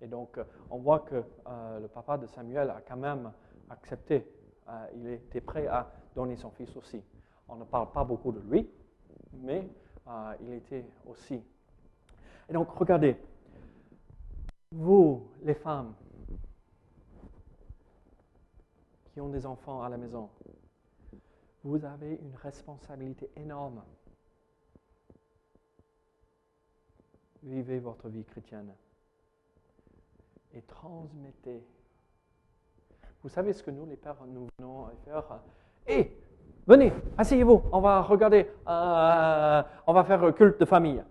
Et 0.00 0.06
donc, 0.06 0.38
on 0.70 0.78
voit 0.78 1.00
que 1.00 1.22
euh, 1.46 1.80
le 1.80 1.88
papa 1.88 2.18
de 2.18 2.26
Samuel 2.26 2.70
a 2.70 2.80
quand 2.80 2.96
même 2.96 3.32
accepté. 3.70 4.26
Il 4.94 5.06
était 5.08 5.40
prêt 5.40 5.66
à 5.66 5.90
donner 6.14 6.36
son 6.36 6.50
fils 6.50 6.74
aussi. 6.76 7.02
On 7.48 7.56
ne 7.56 7.64
parle 7.64 7.92
pas 7.92 8.04
beaucoup 8.04 8.32
de 8.32 8.40
lui, 8.40 8.70
mais 9.34 9.68
il 10.40 10.52
était 10.54 10.84
aussi. 11.06 11.44
Et 12.48 12.52
donc, 12.52 12.70
regardez, 12.70 13.16
vous, 14.72 15.28
les 15.42 15.54
femmes, 15.54 15.94
qui 19.12 19.20
ont 19.20 19.28
des 19.28 19.44
enfants 19.44 19.82
à 19.82 19.88
la 19.88 19.98
maison, 19.98 20.30
vous 21.62 21.84
avez 21.84 22.14
une 22.14 22.34
responsabilité 22.36 23.30
énorme. 23.36 23.82
Vivez 27.42 27.78
votre 27.78 28.08
vie 28.08 28.24
chrétienne 28.24 28.72
et 30.54 30.62
transmettez. 30.62 31.62
Vous 33.22 33.28
savez 33.28 33.52
ce 33.52 33.62
que 33.62 33.70
nous, 33.70 33.86
les 33.86 33.96
pères, 33.96 34.16
nous 34.26 34.48
venons 34.58 34.88
faire? 35.04 35.40
Hé, 35.86 36.16
venez, 36.66 36.92
asseyez-vous, 37.18 37.62
on 37.72 37.80
va 37.80 38.02
regarder, 38.02 38.48
euh, 38.66 39.62
on 39.86 39.92
va 39.92 40.04
faire 40.04 40.24
un 40.24 40.32
culte 40.32 40.60
de 40.60 40.64
famille. 40.64 41.02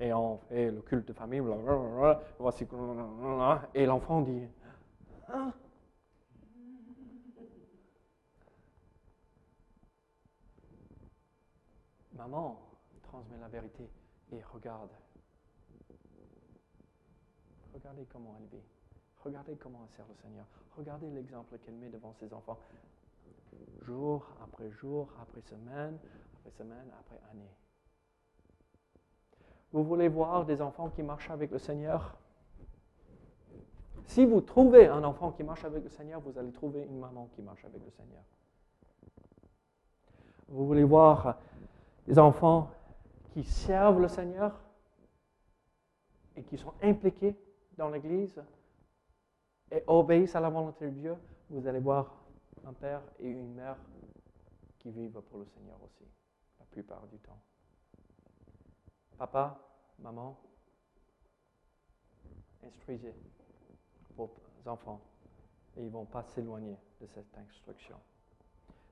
Et 0.00 0.12
on 0.14 0.38
fait 0.48 0.70
le 0.70 0.80
culte 0.80 1.08
de 1.08 1.12
famille, 1.12 1.42
voici, 2.38 2.66
et 3.74 3.86
l'enfant 3.86 4.22
dit, 4.22 4.48
Hein? 5.32 5.52
Maman 12.14 12.60
transmet 13.02 13.38
la 13.38 13.48
vérité 13.48 13.88
et 14.32 14.42
regarde. 14.52 14.90
Regardez 17.72 18.04
comment 18.06 18.34
elle 18.38 18.58
vit. 18.58 18.64
Regardez 19.22 19.56
comment 19.56 19.86
elle 19.88 19.96
sert 19.96 20.06
le 20.08 20.14
Seigneur. 20.16 20.46
Regardez 20.76 21.10
l'exemple 21.10 21.56
qu'elle 21.58 21.74
met 21.74 21.88
devant 21.88 22.12
ses 22.18 22.32
enfants. 22.34 22.58
Jour 23.82 24.26
après 24.42 24.70
jour, 24.70 25.08
après 25.22 25.40
semaine, 25.42 25.98
après 26.40 26.50
semaine, 26.58 26.90
après 26.98 27.20
année. 27.30 27.50
Vous 29.72 29.84
voulez 29.84 30.08
voir 30.08 30.44
des 30.44 30.60
enfants 30.60 30.88
qui 30.90 31.02
marchent 31.02 31.30
avec 31.30 31.50
le 31.50 31.58
Seigneur? 31.58 32.16
Si 34.04 34.26
vous 34.26 34.40
trouvez 34.40 34.88
un 34.88 35.04
enfant 35.04 35.30
qui 35.30 35.44
marche 35.44 35.64
avec 35.64 35.84
le 35.84 35.90
Seigneur, 35.90 36.20
vous 36.20 36.36
allez 36.36 36.50
trouver 36.50 36.82
une 36.82 36.98
maman 36.98 37.28
qui 37.36 37.42
marche 37.42 37.64
avec 37.64 37.80
le 37.84 37.90
Seigneur. 37.90 38.22
Vous 40.48 40.66
voulez 40.66 40.82
voir 40.82 41.38
des 42.06 42.18
enfants 42.18 42.70
qui 43.32 43.44
servent 43.44 44.00
le 44.00 44.08
Seigneur 44.08 44.58
et 46.34 46.42
qui 46.42 46.58
sont 46.58 46.72
impliqués 46.82 47.36
dans 47.76 47.88
l'Église 47.88 48.42
et 49.70 49.84
obéissent 49.86 50.34
à 50.34 50.40
la 50.40 50.50
volonté 50.50 50.86
de 50.86 50.90
Dieu, 50.90 51.16
vous 51.48 51.66
allez 51.68 51.78
voir 51.78 52.12
un 52.66 52.72
père 52.72 53.02
et 53.20 53.28
une 53.28 53.54
mère 53.54 53.76
qui 54.80 54.90
vivent 54.90 55.20
pour 55.20 55.38
le 55.38 55.46
Seigneur 55.46 55.76
aussi, 55.84 56.04
la 56.58 56.66
plupart 56.66 57.06
du 57.06 57.18
temps. 57.18 57.38
Papa, 59.20 59.54
maman, 59.98 60.34
instruisez 62.64 63.14
vos 64.16 64.30
enfants 64.64 65.02
et 65.76 65.82
ils 65.82 65.88
ne 65.88 65.90
vont 65.90 66.06
pas 66.06 66.22
s'éloigner 66.22 66.78
de 67.02 67.06
cette 67.06 67.36
instruction. 67.36 67.96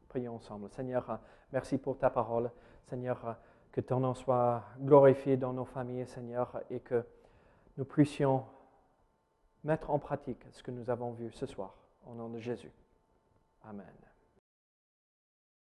Prions 0.06 0.34
ensemble. 0.34 0.68
Seigneur, 0.68 1.18
merci 1.50 1.78
pour 1.78 1.96
ta 1.96 2.10
parole. 2.10 2.50
Seigneur, 2.84 3.38
que 3.72 3.80
ton 3.80 4.00
nom 4.00 4.12
soit 4.12 4.64
glorifié 4.80 5.38
dans 5.38 5.54
nos 5.54 5.64
familles, 5.64 6.06
Seigneur, 6.06 6.60
et 6.68 6.80
que 6.80 7.06
nous 7.78 7.86
puissions 7.86 8.44
mettre 9.64 9.88
en 9.88 9.98
pratique 9.98 10.44
ce 10.50 10.62
que 10.62 10.70
nous 10.70 10.90
avons 10.90 11.12
vu 11.12 11.32
ce 11.32 11.46
soir. 11.46 11.74
Au 12.04 12.12
nom 12.12 12.28
de 12.28 12.38
Jésus. 12.38 12.72
Amen. 13.62 14.07